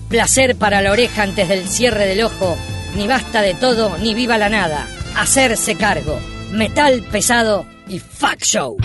Placer 0.10 0.58
para 0.58 0.82
la 0.82 0.92
oreja 0.92 1.24
antes 1.24 1.48
del 1.48 1.66
cierre 1.70 2.06
del 2.06 2.24
ojo. 2.24 2.58
Ni 2.98 3.08
basta 3.08 3.42
de 3.42 3.54
todo, 3.54 3.98
ni 4.00 4.14
viva 4.14 4.38
la 4.38 4.50
nada. 4.50 4.86
Hacerse 5.16 5.76
cargo. 5.76 6.20
Metal 6.52 7.02
pesado 7.10 7.66
y 7.88 8.00
fuck 8.00 8.42
show. 8.42 8.78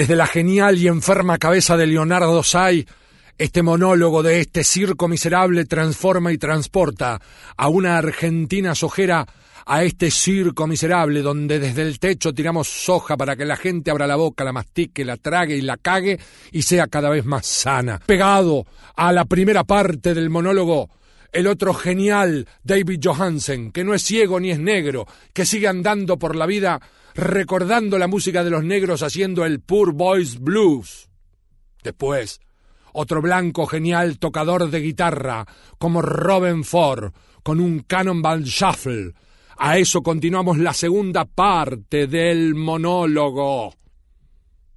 Desde 0.00 0.16
la 0.16 0.26
genial 0.26 0.78
y 0.78 0.88
enferma 0.88 1.36
cabeza 1.36 1.76
de 1.76 1.86
Leonardo 1.86 2.42
Say, 2.42 2.86
este 3.36 3.62
monólogo 3.62 4.22
de 4.22 4.40
este 4.40 4.64
circo 4.64 5.08
miserable 5.08 5.66
transforma 5.66 6.32
y 6.32 6.38
transporta 6.38 7.20
a 7.54 7.68
una 7.68 7.98
Argentina 7.98 8.74
sojera 8.74 9.26
a 9.66 9.84
este 9.84 10.10
circo 10.10 10.66
miserable 10.66 11.20
donde 11.20 11.58
desde 11.58 11.82
el 11.82 11.98
techo 11.98 12.32
tiramos 12.32 12.66
soja 12.66 13.18
para 13.18 13.36
que 13.36 13.44
la 13.44 13.56
gente 13.56 13.90
abra 13.90 14.06
la 14.06 14.16
boca, 14.16 14.42
la 14.42 14.54
mastique, 14.54 15.04
la 15.04 15.18
trague 15.18 15.54
y 15.54 15.60
la 15.60 15.76
cague 15.76 16.18
y 16.50 16.62
sea 16.62 16.86
cada 16.86 17.10
vez 17.10 17.26
más 17.26 17.44
sana. 17.44 18.00
Pegado 18.06 18.64
a 18.96 19.12
la 19.12 19.26
primera 19.26 19.64
parte 19.64 20.14
del 20.14 20.30
monólogo, 20.30 20.88
el 21.30 21.46
otro 21.46 21.74
genial 21.74 22.48
David 22.64 23.00
Johansen, 23.04 23.70
que 23.70 23.84
no 23.84 23.92
es 23.92 24.02
ciego 24.02 24.40
ni 24.40 24.50
es 24.50 24.58
negro, 24.58 25.06
que 25.34 25.44
sigue 25.44 25.68
andando 25.68 26.18
por 26.18 26.36
la 26.36 26.46
vida 26.46 26.80
recordando 27.14 27.98
la 27.98 28.06
música 28.06 28.44
de 28.44 28.50
los 28.50 28.64
negros 28.64 29.02
haciendo 29.02 29.44
el 29.44 29.60
Poor 29.60 29.92
Boys 29.92 30.38
Blues. 30.38 31.08
Después, 31.82 32.40
otro 32.92 33.22
blanco 33.22 33.66
genial 33.66 34.18
tocador 34.18 34.70
de 34.70 34.80
guitarra, 34.80 35.46
como 35.78 36.02
Robin 36.02 36.64
Ford, 36.64 37.12
con 37.42 37.60
un 37.60 37.80
Cannonball 37.80 38.44
Shuffle. 38.44 39.12
A 39.58 39.78
eso 39.78 40.02
continuamos 40.02 40.58
la 40.58 40.72
segunda 40.72 41.24
parte 41.24 42.06
del 42.06 42.54
monólogo. 42.54 43.74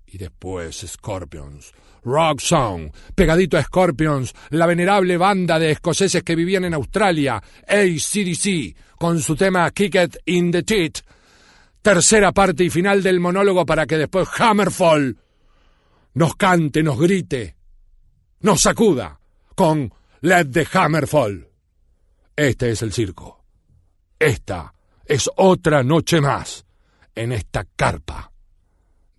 Y 0.05 0.17
después 0.17 0.85
Scorpions. 0.87 1.73
Rock 2.05 2.41
Song, 2.41 2.91
pegadito 3.15 3.57
a 3.57 3.63
Scorpions, 3.63 4.33
la 4.49 4.65
venerable 4.65 5.17
banda 5.17 5.57
de 5.57 5.71
escoceses 5.71 6.21
que 6.21 6.35
vivían 6.35 6.65
en 6.65 6.73
Australia, 6.73 7.41
ACDC, 7.65 8.75
con 8.97 9.21
su 9.21 9.35
tema 9.35 9.71
Kick 9.71 9.95
It 9.95 10.17
in 10.25 10.51
the 10.51 10.63
Teeth, 10.63 10.99
tercera 11.83 12.31
parte 12.31 12.63
y 12.63 12.71
final 12.71 13.03
del 13.03 13.19
monólogo 13.19 13.65
para 13.65 13.85
que 13.85 13.97
después 13.97 14.29
Hammerfall 14.39 15.17
nos 16.15 16.35
cante, 16.35 16.81
nos 16.81 16.97
grite, 16.99 17.55
nos 18.39 18.61
sacuda 18.61 19.19
con 19.53 19.93
Let 20.21 20.45
the 20.45 20.65
Hammerfall. 20.73 21.49
Este 22.35 22.71
es 22.71 22.81
el 22.81 22.91
circo. 22.93 23.43
Esta 24.17 24.73
es 25.05 25.29
otra 25.35 25.83
noche 25.83 26.19
más 26.21 26.65
en 27.13 27.33
esta 27.33 27.67
carpa 27.75 28.31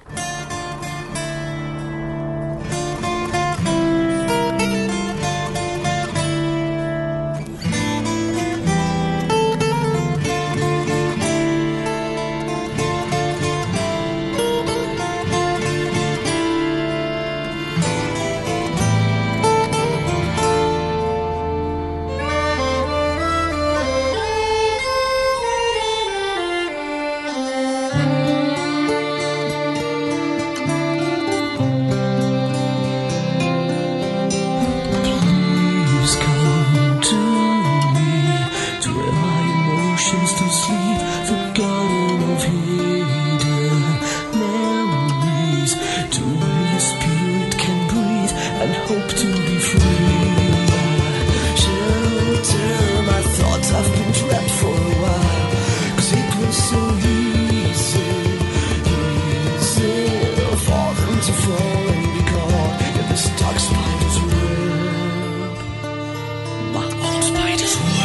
Sweet. 67.69 67.98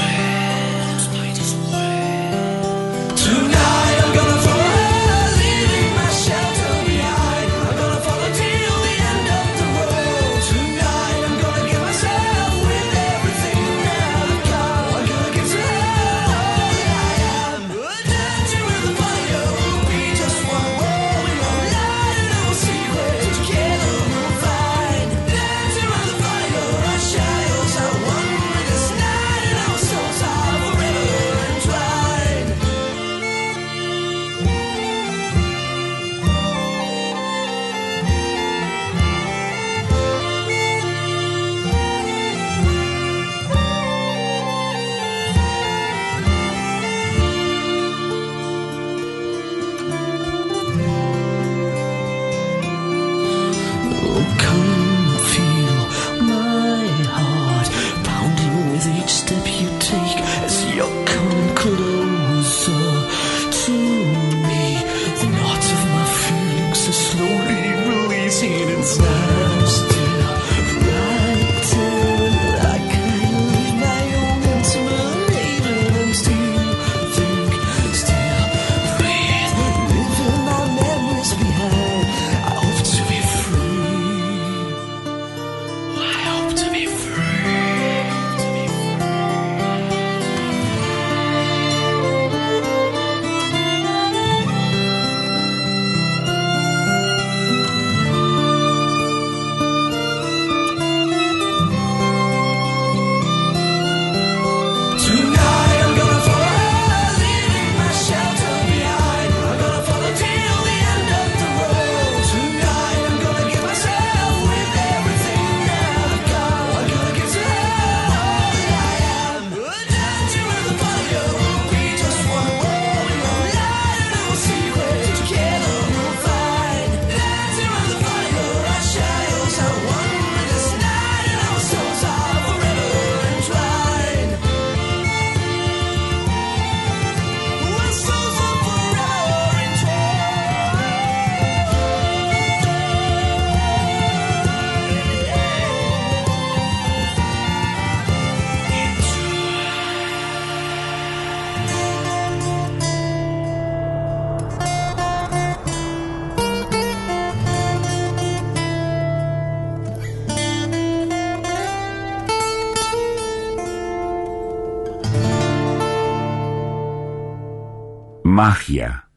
magia 168.45 169.09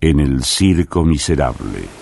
en 0.00 0.18
el 0.18 0.42
circo 0.42 1.04
miserable. 1.04 1.95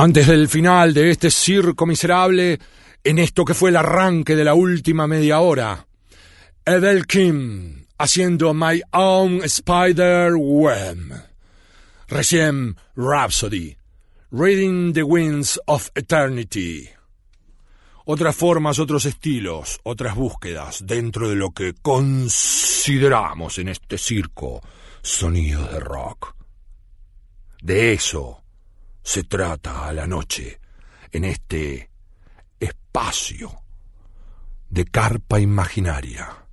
Antes 0.00 0.28
del 0.28 0.46
final 0.46 0.94
de 0.94 1.10
este 1.10 1.28
circo 1.28 1.84
miserable, 1.84 2.56
en 3.02 3.18
esto 3.18 3.44
que 3.44 3.52
fue 3.52 3.70
el 3.70 3.76
arranque 3.76 4.36
de 4.36 4.44
la 4.44 4.54
última 4.54 5.08
media 5.08 5.40
hora, 5.40 5.88
Edel 6.64 7.04
Kim 7.04 7.84
haciendo 7.98 8.54
My 8.54 8.80
Own 8.92 9.42
Spider 9.42 10.34
Web. 10.36 10.98
Recién 12.06 12.76
Rhapsody, 12.94 13.76
Reading 14.30 14.92
the 14.92 15.02
Winds 15.02 15.60
of 15.66 15.88
Eternity. 15.96 16.88
Otras 18.04 18.36
formas, 18.36 18.78
otros 18.78 19.04
estilos, 19.04 19.80
otras 19.82 20.14
búsquedas 20.14 20.86
dentro 20.86 21.28
de 21.28 21.34
lo 21.34 21.50
que 21.50 21.74
consideramos 21.74 23.58
en 23.58 23.66
este 23.66 23.98
circo 23.98 24.62
sonidos 25.02 25.72
de 25.72 25.80
rock. 25.80 26.36
De 27.60 27.94
eso 27.94 28.44
se 29.08 29.24
trata 29.24 29.88
a 29.88 29.92
la 29.94 30.06
noche 30.06 30.60
en 31.10 31.24
este 31.24 31.88
espacio 32.60 33.62
de 34.68 34.84
carpa 34.84 35.40
imaginaria, 35.40 36.44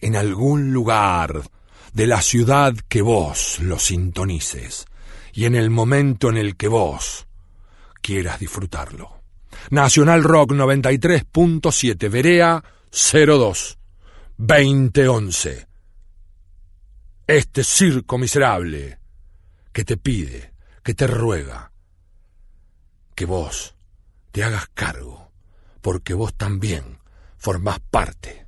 en 0.00 0.16
algún 0.16 0.72
lugar 0.72 1.42
de 1.92 2.06
la 2.06 2.22
ciudad 2.22 2.74
que 2.88 3.02
vos 3.02 3.58
lo 3.60 3.78
sintonices 3.78 4.86
y 5.34 5.44
en 5.44 5.54
el 5.54 5.68
momento 5.68 6.30
en 6.30 6.38
el 6.38 6.56
que 6.56 6.68
vos 6.68 7.26
quieras 8.00 8.40
disfrutarlo. 8.40 9.20
Nacional 9.68 10.24
Rock 10.24 10.52
93.7, 10.52 12.10
Verea 12.10 12.64
02, 12.90 13.78
2011. 14.38 15.66
Este 17.26 17.62
circo 17.62 18.16
miserable 18.16 18.98
que 19.74 19.84
te 19.84 19.98
pide, 19.98 20.54
que 20.82 20.94
te 20.94 21.06
ruega, 21.06 21.71
que 23.14 23.26
vos 23.26 23.74
te 24.30 24.44
hagas 24.44 24.68
cargo, 24.74 25.30
porque 25.80 26.14
vos 26.14 26.34
también 26.34 26.98
formás 27.36 27.80
parte. 27.80 28.46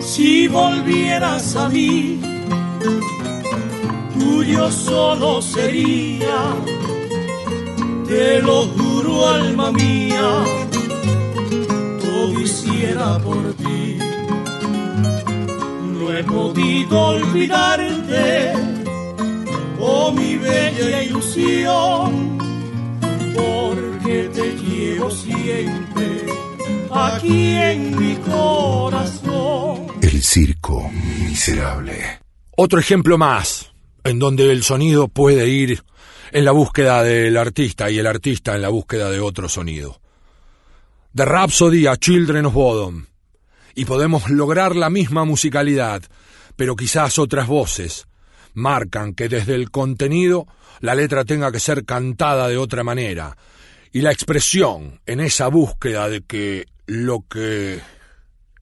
Si 0.00 0.46
volvieras 0.46 1.56
a 1.56 1.68
mí, 1.68 2.20
tuyo 4.18 4.70
solo 4.70 5.40
sería, 5.40 6.54
te 8.12 8.42
lo 8.42 8.66
juro 8.74 9.28
alma 9.28 9.72
mía, 9.72 10.44
todo 12.02 12.40
hiciera 12.40 13.18
por 13.18 13.54
ti. 13.54 13.98
No 15.98 16.12
he 16.12 16.22
podido 16.24 17.00
olvidarte, 17.16 18.52
oh 19.80 20.12
mi 20.12 20.36
bella 20.36 21.02
ilusión, 21.02 22.38
porque 23.34 24.30
te 24.36 24.46
llevo 24.62 25.10
siempre 25.10 26.10
aquí 26.90 27.54
en 27.70 27.98
mi 27.98 28.14
corazón. 28.16 29.86
El 30.02 30.22
circo 30.22 30.90
miserable. 31.28 32.20
Otro 32.56 32.78
ejemplo 32.78 33.16
más, 33.16 33.72
en 34.04 34.18
donde 34.18 34.52
el 34.52 34.62
sonido 34.62 35.08
puede 35.08 35.48
ir 35.48 35.82
en 36.32 36.46
la 36.46 36.52
búsqueda 36.52 37.02
del 37.02 37.36
artista 37.36 37.90
y 37.90 37.98
el 37.98 38.06
artista 38.06 38.54
en 38.54 38.62
la 38.62 38.70
búsqueda 38.70 39.10
de 39.10 39.20
otro 39.20 39.50
sonido. 39.50 40.00
De 41.12 41.26
Rhapsody 41.26 41.86
a 41.86 41.96
Children 41.98 42.46
of 42.46 42.54
Bodom. 42.54 43.04
Y 43.74 43.84
podemos 43.84 44.30
lograr 44.30 44.74
la 44.74 44.88
misma 44.88 45.26
musicalidad, 45.26 46.02
pero 46.56 46.74
quizás 46.74 47.18
otras 47.18 47.46
voces 47.46 48.06
marcan 48.54 49.14
que 49.14 49.28
desde 49.28 49.54
el 49.54 49.70
contenido 49.70 50.46
la 50.80 50.94
letra 50.94 51.24
tenga 51.24 51.52
que 51.52 51.60
ser 51.60 51.84
cantada 51.84 52.48
de 52.48 52.56
otra 52.56 52.82
manera. 52.82 53.36
Y 53.92 54.00
la 54.00 54.10
expresión 54.10 55.00
en 55.04 55.20
esa 55.20 55.48
búsqueda 55.48 56.08
de 56.08 56.22
que 56.22 56.66
lo 56.86 57.26
que 57.28 57.78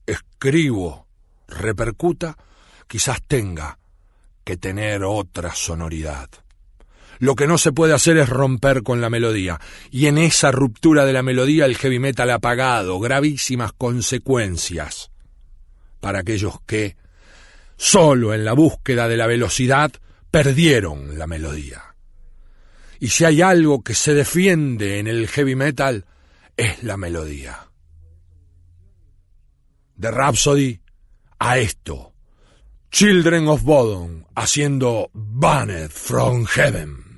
escribo 0.07 1.07
repercuta, 1.47 2.37
quizás 2.89 3.23
tenga 3.23 3.79
que 4.43 4.57
tener 4.57 5.05
otra 5.05 5.55
sonoridad. 5.55 6.29
Lo 7.21 7.37
que 7.37 7.47
no 7.47 7.59
se 7.59 7.71
puede 7.71 7.93
hacer 7.93 8.17
es 8.17 8.31
romper 8.31 8.83
con 8.83 9.03
la 9.03 9.11
melodía, 9.11 9.61
y 9.91 10.07
en 10.07 10.17
esa 10.17 10.51
ruptura 10.51 11.05
de 11.05 11.13
la 11.13 11.23
melodía 11.23 11.67
el 11.67 11.77
heavy 11.77 11.99
metal 11.99 12.31
ha 12.31 12.39
pagado 12.39 12.99
gravísimas 12.99 13.75
consecuencias 13.75 15.11
para 16.01 16.21
aquellos 16.21 16.63
que, 16.63 16.97
solo 17.77 18.33
en 18.33 18.47
la 18.47 18.55
búsqueda 18.55 19.07
de 19.07 19.19
la 19.19 19.27
velocidad, 19.27 19.93
perdieron 20.31 21.19
la 21.19 21.27
melodía. 21.27 21.95
Y 22.99 23.09
si 23.09 23.27
hay 23.27 23.43
algo 23.43 23.83
que 23.83 23.95
se 23.95 24.15
defiende 24.15 24.99
en 24.99 25.07
el 25.07 25.29
heavy 25.29 25.57
metal, 25.57 26.07
es 26.57 26.83
la 26.83 26.97
melodía. 26.97 27.69
De 29.95 30.11
Rhapsody 30.11 30.81
a 31.39 31.59
esto. 31.59 32.15
Children 32.91 33.49
of 33.49 33.63
Bodom 33.63 34.25
haciendo 34.35 35.11
Banned 35.13 35.91
from 35.91 36.47
Heaven. 36.47 37.10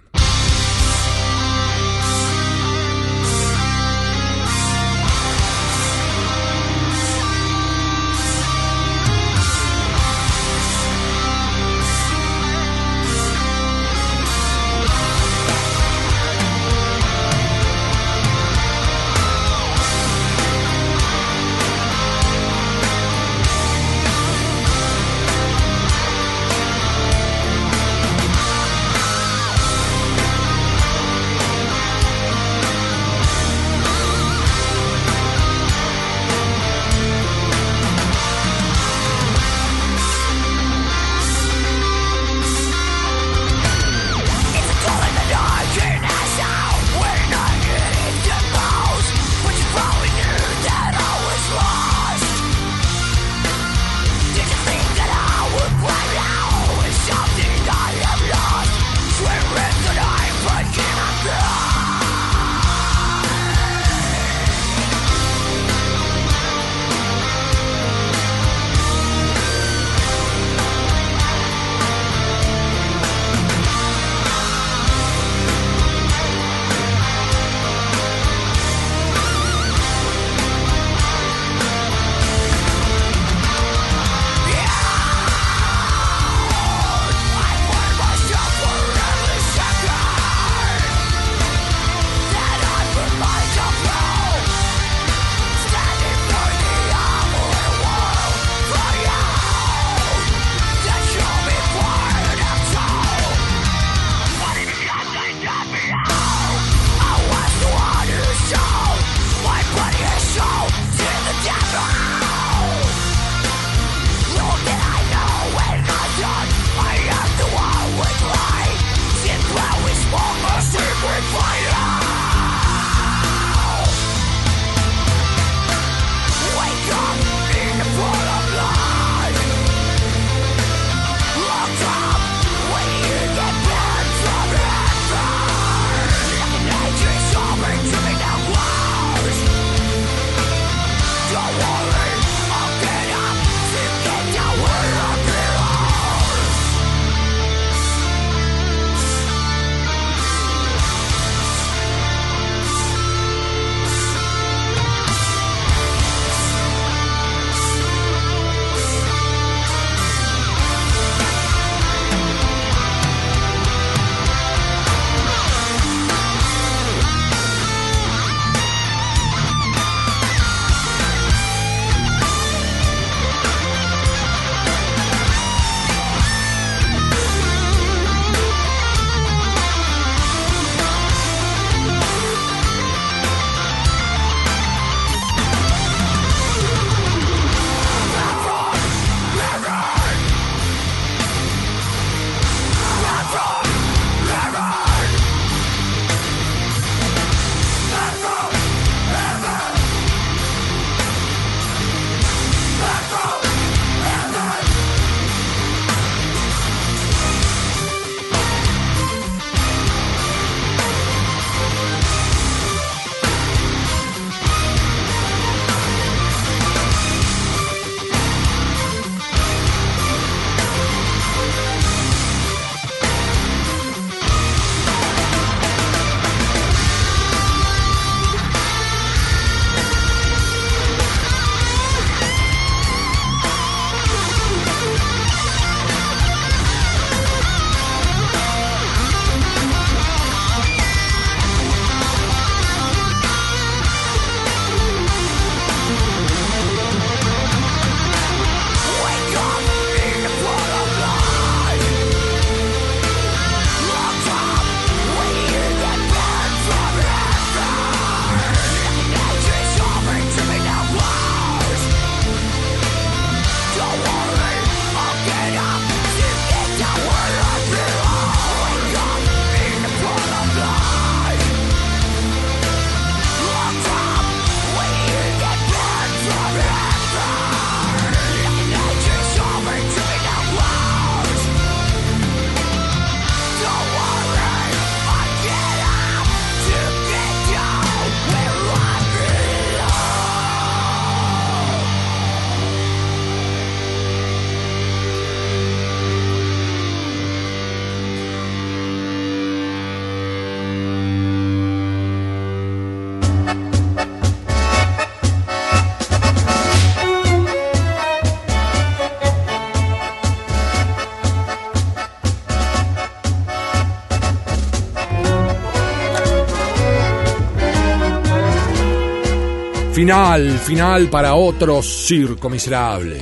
Final, 320.32 320.58
final 320.60 321.10
para 321.10 321.34
otro 321.34 321.82
circo 321.82 322.48
miserable. 322.48 323.20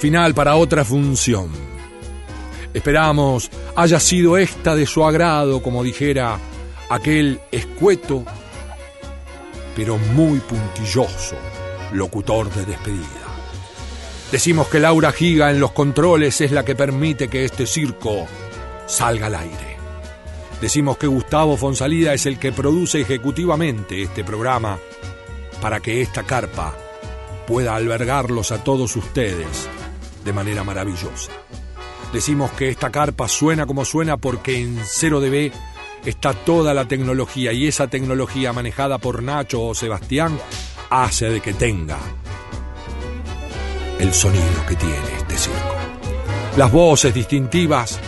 Final 0.00 0.34
para 0.34 0.56
otra 0.56 0.84
función. 0.84 1.50
Esperamos 2.74 3.48
haya 3.76 4.00
sido 4.00 4.36
esta 4.36 4.74
de 4.74 4.86
su 4.86 5.04
agrado, 5.04 5.62
como 5.62 5.84
dijera 5.84 6.36
aquel 6.88 7.38
escueto, 7.52 8.24
pero 9.76 9.98
muy 9.98 10.40
puntilloso 10.40 11.36
locutor 11.92 12.52
de 12.54 12.64
despedida. 12.64 13.28
Decimos 14.32 14.66
que 14.66 14.80
Laura 14.80 15.12
Giga 15.12 15.52
en 15.52 15.60
los 15.60 15.70
controles 15.70 16.40
es 16.40 16.50
la 16.50 16.64
que 16.64 16.74
permite 16.74 17.28
que 17.28 17.44
este 17.44 17.66
circo 17.66 18.26
salga 18.84 19.28
al 19.28 19.36
aire. 19.36 19.76
Decimos 20.60 20.98
que 20.98 21.06
Gustavo 21.06 21.56
Fonsalida 21.56 22.12
es 22.14 22.26
el 22.26 22.40
que 22.40 22.50
produce 22.50 23.00
ejecutivamente 23.00 24.02
este 24.02 24.24
programa 24.24 24.76
para 25.60 25.80
que 25.80 26.02
esta 26.02 26.24
carpa 26.24 26.74
pueda 27.46 27.74
albergarlos 27.74 28.52
a 28.52 28.62
todos 28.62 28.96
ustedes 28.96 29.68
de 30.24 30.32
manera 30.32 30.64
maravillosa. 30.64 31.32
Decimos 32.12 32.50
que 32.52 32.68
esta 32.68 32.90
carpa 32.90 33.28
suena 33.28 33.66
como 33.66 33.84
suena 33.84 34.16
porque 34.16 34.60
en 34.60 34.78
0DB 34.78 35.52
está 36.04 36.32
toda 36.32 36.74
la 36.74 36.86
tecnología 36.86 37.52
y 37.52 37.66
esa 37.66 37.88
tecnología 37.88 38.52
manejada 38.52 38.98
por 38.98 39.22
Nacho 39.22 39.62
o 39.62 39.74
Sebastián 39.74 40.38
hace 40.90 41.30
de 41.30 41.40
que 41.40 41.54
tenga 41.54 41.98
el 43.98 44.12
sonido 44.12 44.66
que 44.66 44.76
tiene 44.76 45.16
este 45.18 45.36
circo. 45.36 45.74
Las 46.56 46.72
voces 46.72 47.14
distintivas 47.14 48.00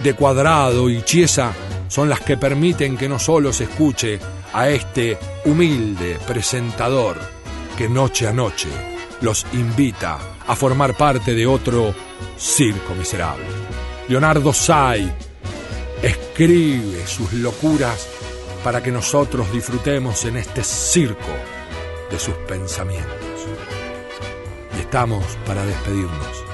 de 0.00 0.14
Cuadrado 0.14 0.88
y 0.88 1.02
Chiesa 1.02 1.52
son 1.88 2.08
las 2.08 2.20
que 2.20 2.36
permiten 2.36 2.96
que 2.96 3.08
no 3.08 3.18
solo 3.18 3.52
se 3.52 3.64
escuche 3.64 4.18
a 4.52 4.68
este 4.68 5.18
humilde 5.44 6.18
presentador 6.26 7.18
que 7.76 7.88
noche 7.88 8.26
a 8.26 8.32
noche 8.32 8.68
los 9.20 9.46
invita 9.52 10.18
a 10.46 10.56
formar 10.56 10.96
parte 10.96 11.34
de 11.34 11.46
otro 11.46 11.94
circo 12.36 12.94
miserable. 12.94 13.46
Leonardo 14.08 14.52
Say 14.52 15.12
escribe 16.02 17.06
sus 17.06 17.32
locuras 17.32 18.08
para 18.62 18.82
que 18.82 18.90
nosotros 18.90 19.52
disfrutemos 19.52 20.24
en 20.24 20.36
este 20.36 20.62
circo 20.64 21.32
de 22.10 22.18
sus 22.18 22.34
pensamientos. 22.34 23.16
Y 24.76 24.80
estamos 24.80 25.24
para 25.46 25.64
despedirnos 25.64 26.44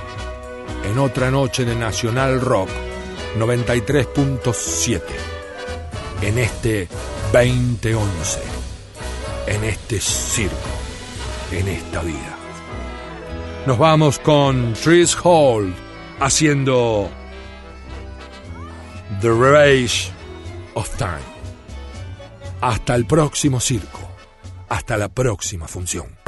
en 0.85 0.99
otra 0.99 1.31
noche 1.31 1.65
de 1.65 1.75
Nacional 1.75 2.41
Rock 2.41 2.69
93.7 3.39 5.03
en 6.23 6.39
este 6.39 6.89
2011, 7.35 8.41
en 9.49 9.65
este 9.65 9.99
circo, 9.99 10.55
en 11.51 11.67
esta 11.67 12.01
vida. 12.03 12.39
Nos 13.67 13.77
vamos 13.77 14.21
con 14.21 14.73
Tris 14.75 15.17
Hall 15.17 15.75
haciendo 16.21 17.11
The 19.21 19.31
Rage 19.31 20.13
of 20.75 20.89
Time. 20.97 21.35
Hasta 22.61 22.95
el 22.95 23.05
próximo 23.05 23.59
circo, 23.59 24.09
hasta 24.69 24.97
la 24.97 25.09
próxima 25.09 25.67
función. 25.67 26.24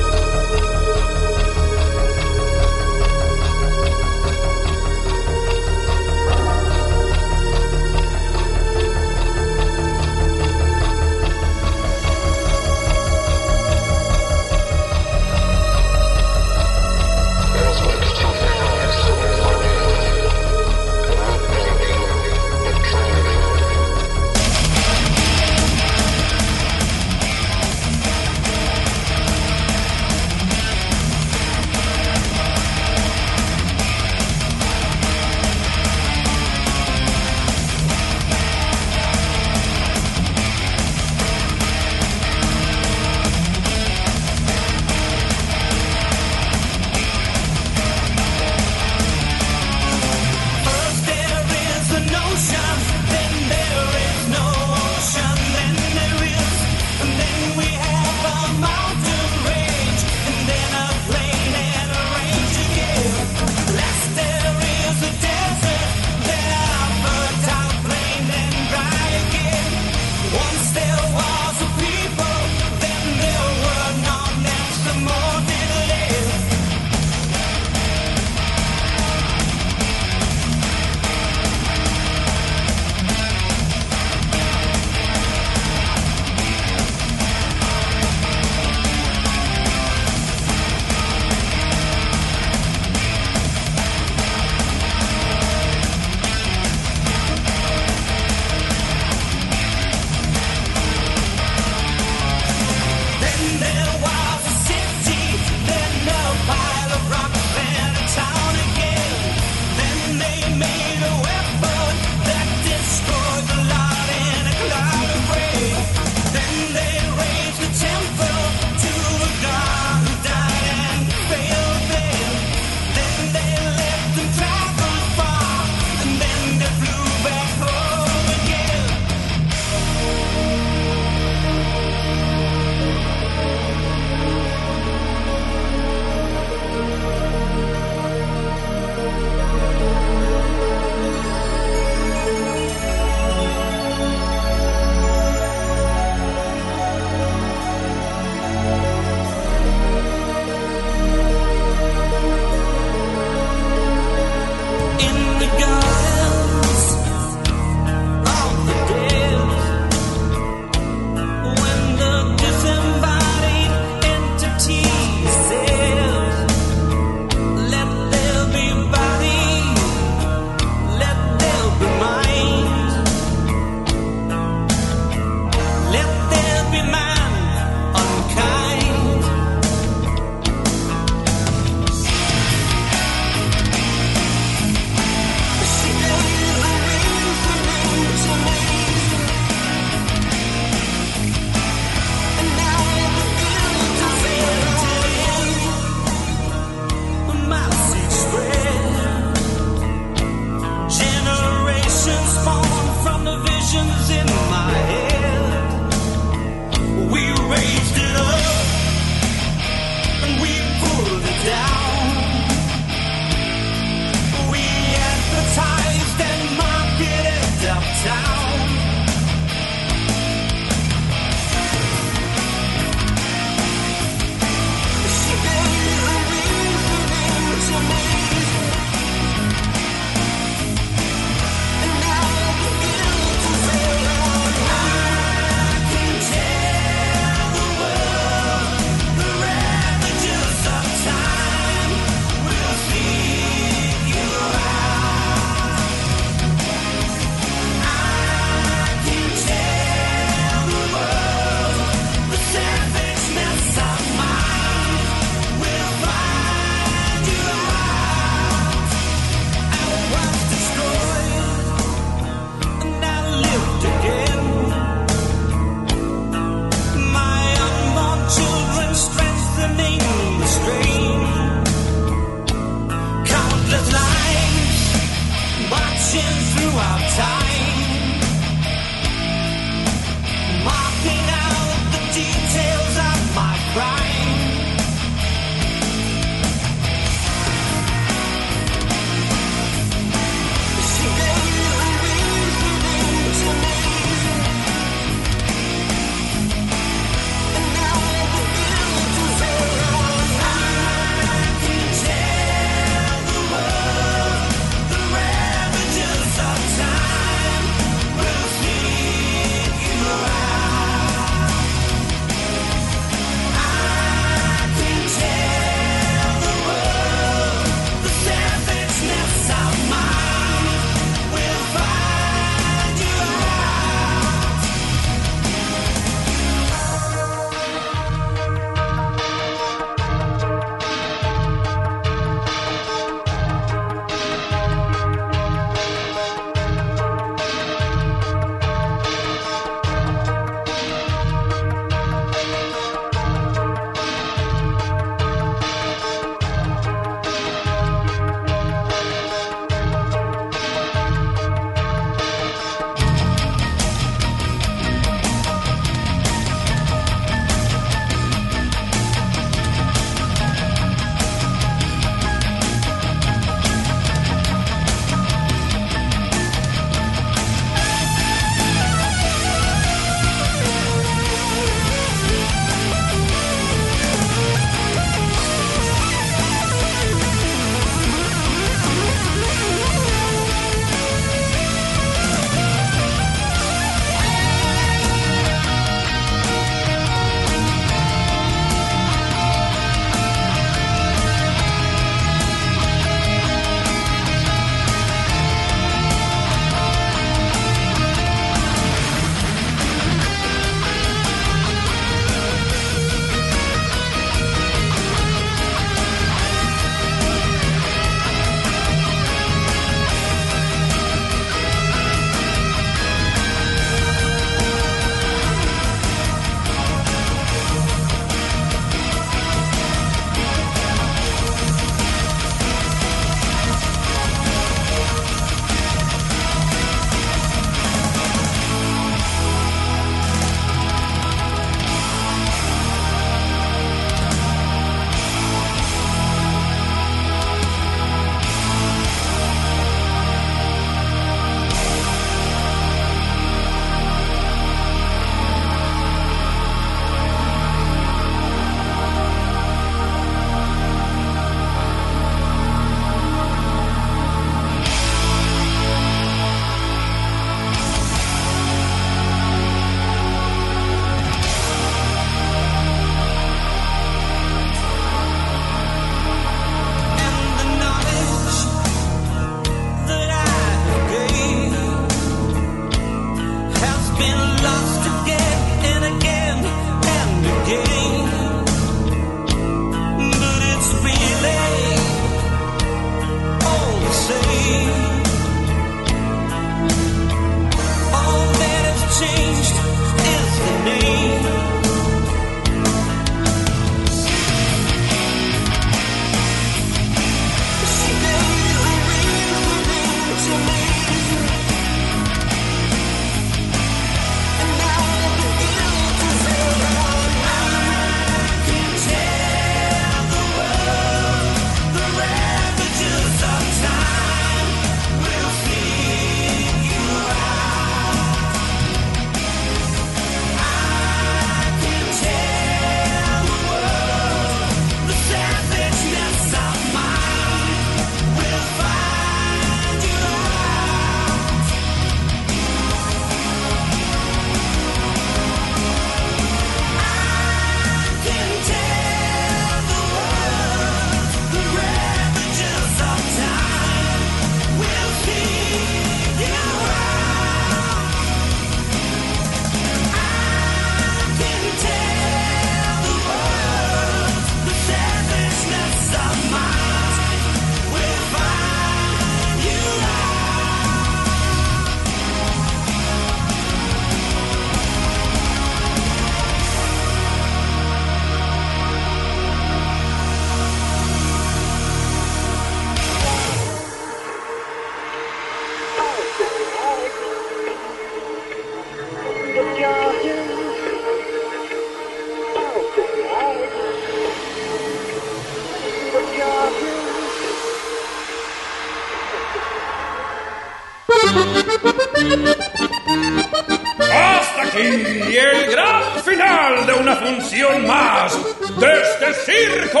Circo 599.44 600.00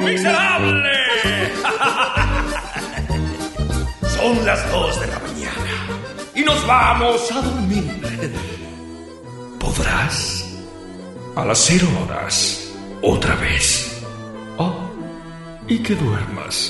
miserable. 0.00 0.92
Son 4.16 4.44
las 4.44 4.70
dos 4.70 5.00
de 5.00 5.06
la 5.06 5.18
mañana 5.20 6.00
y 6.34 6.42
nos 6.42 6.66
vamos 6.66 7.30
a 7.32 7.40
dormir. 7.40 8.32
¿Podrás? 9.58 10.44
A 11.36 11.44
las 11.44 11.58
cero 11.58 11.86
horas, 12.04 12.72
otra 13.02 13.34
vez. 13.36 14.02
Oh, 14.56 14.74
y 15.68 15.78
que 15.78 15.94
duermas. 15.94 16.67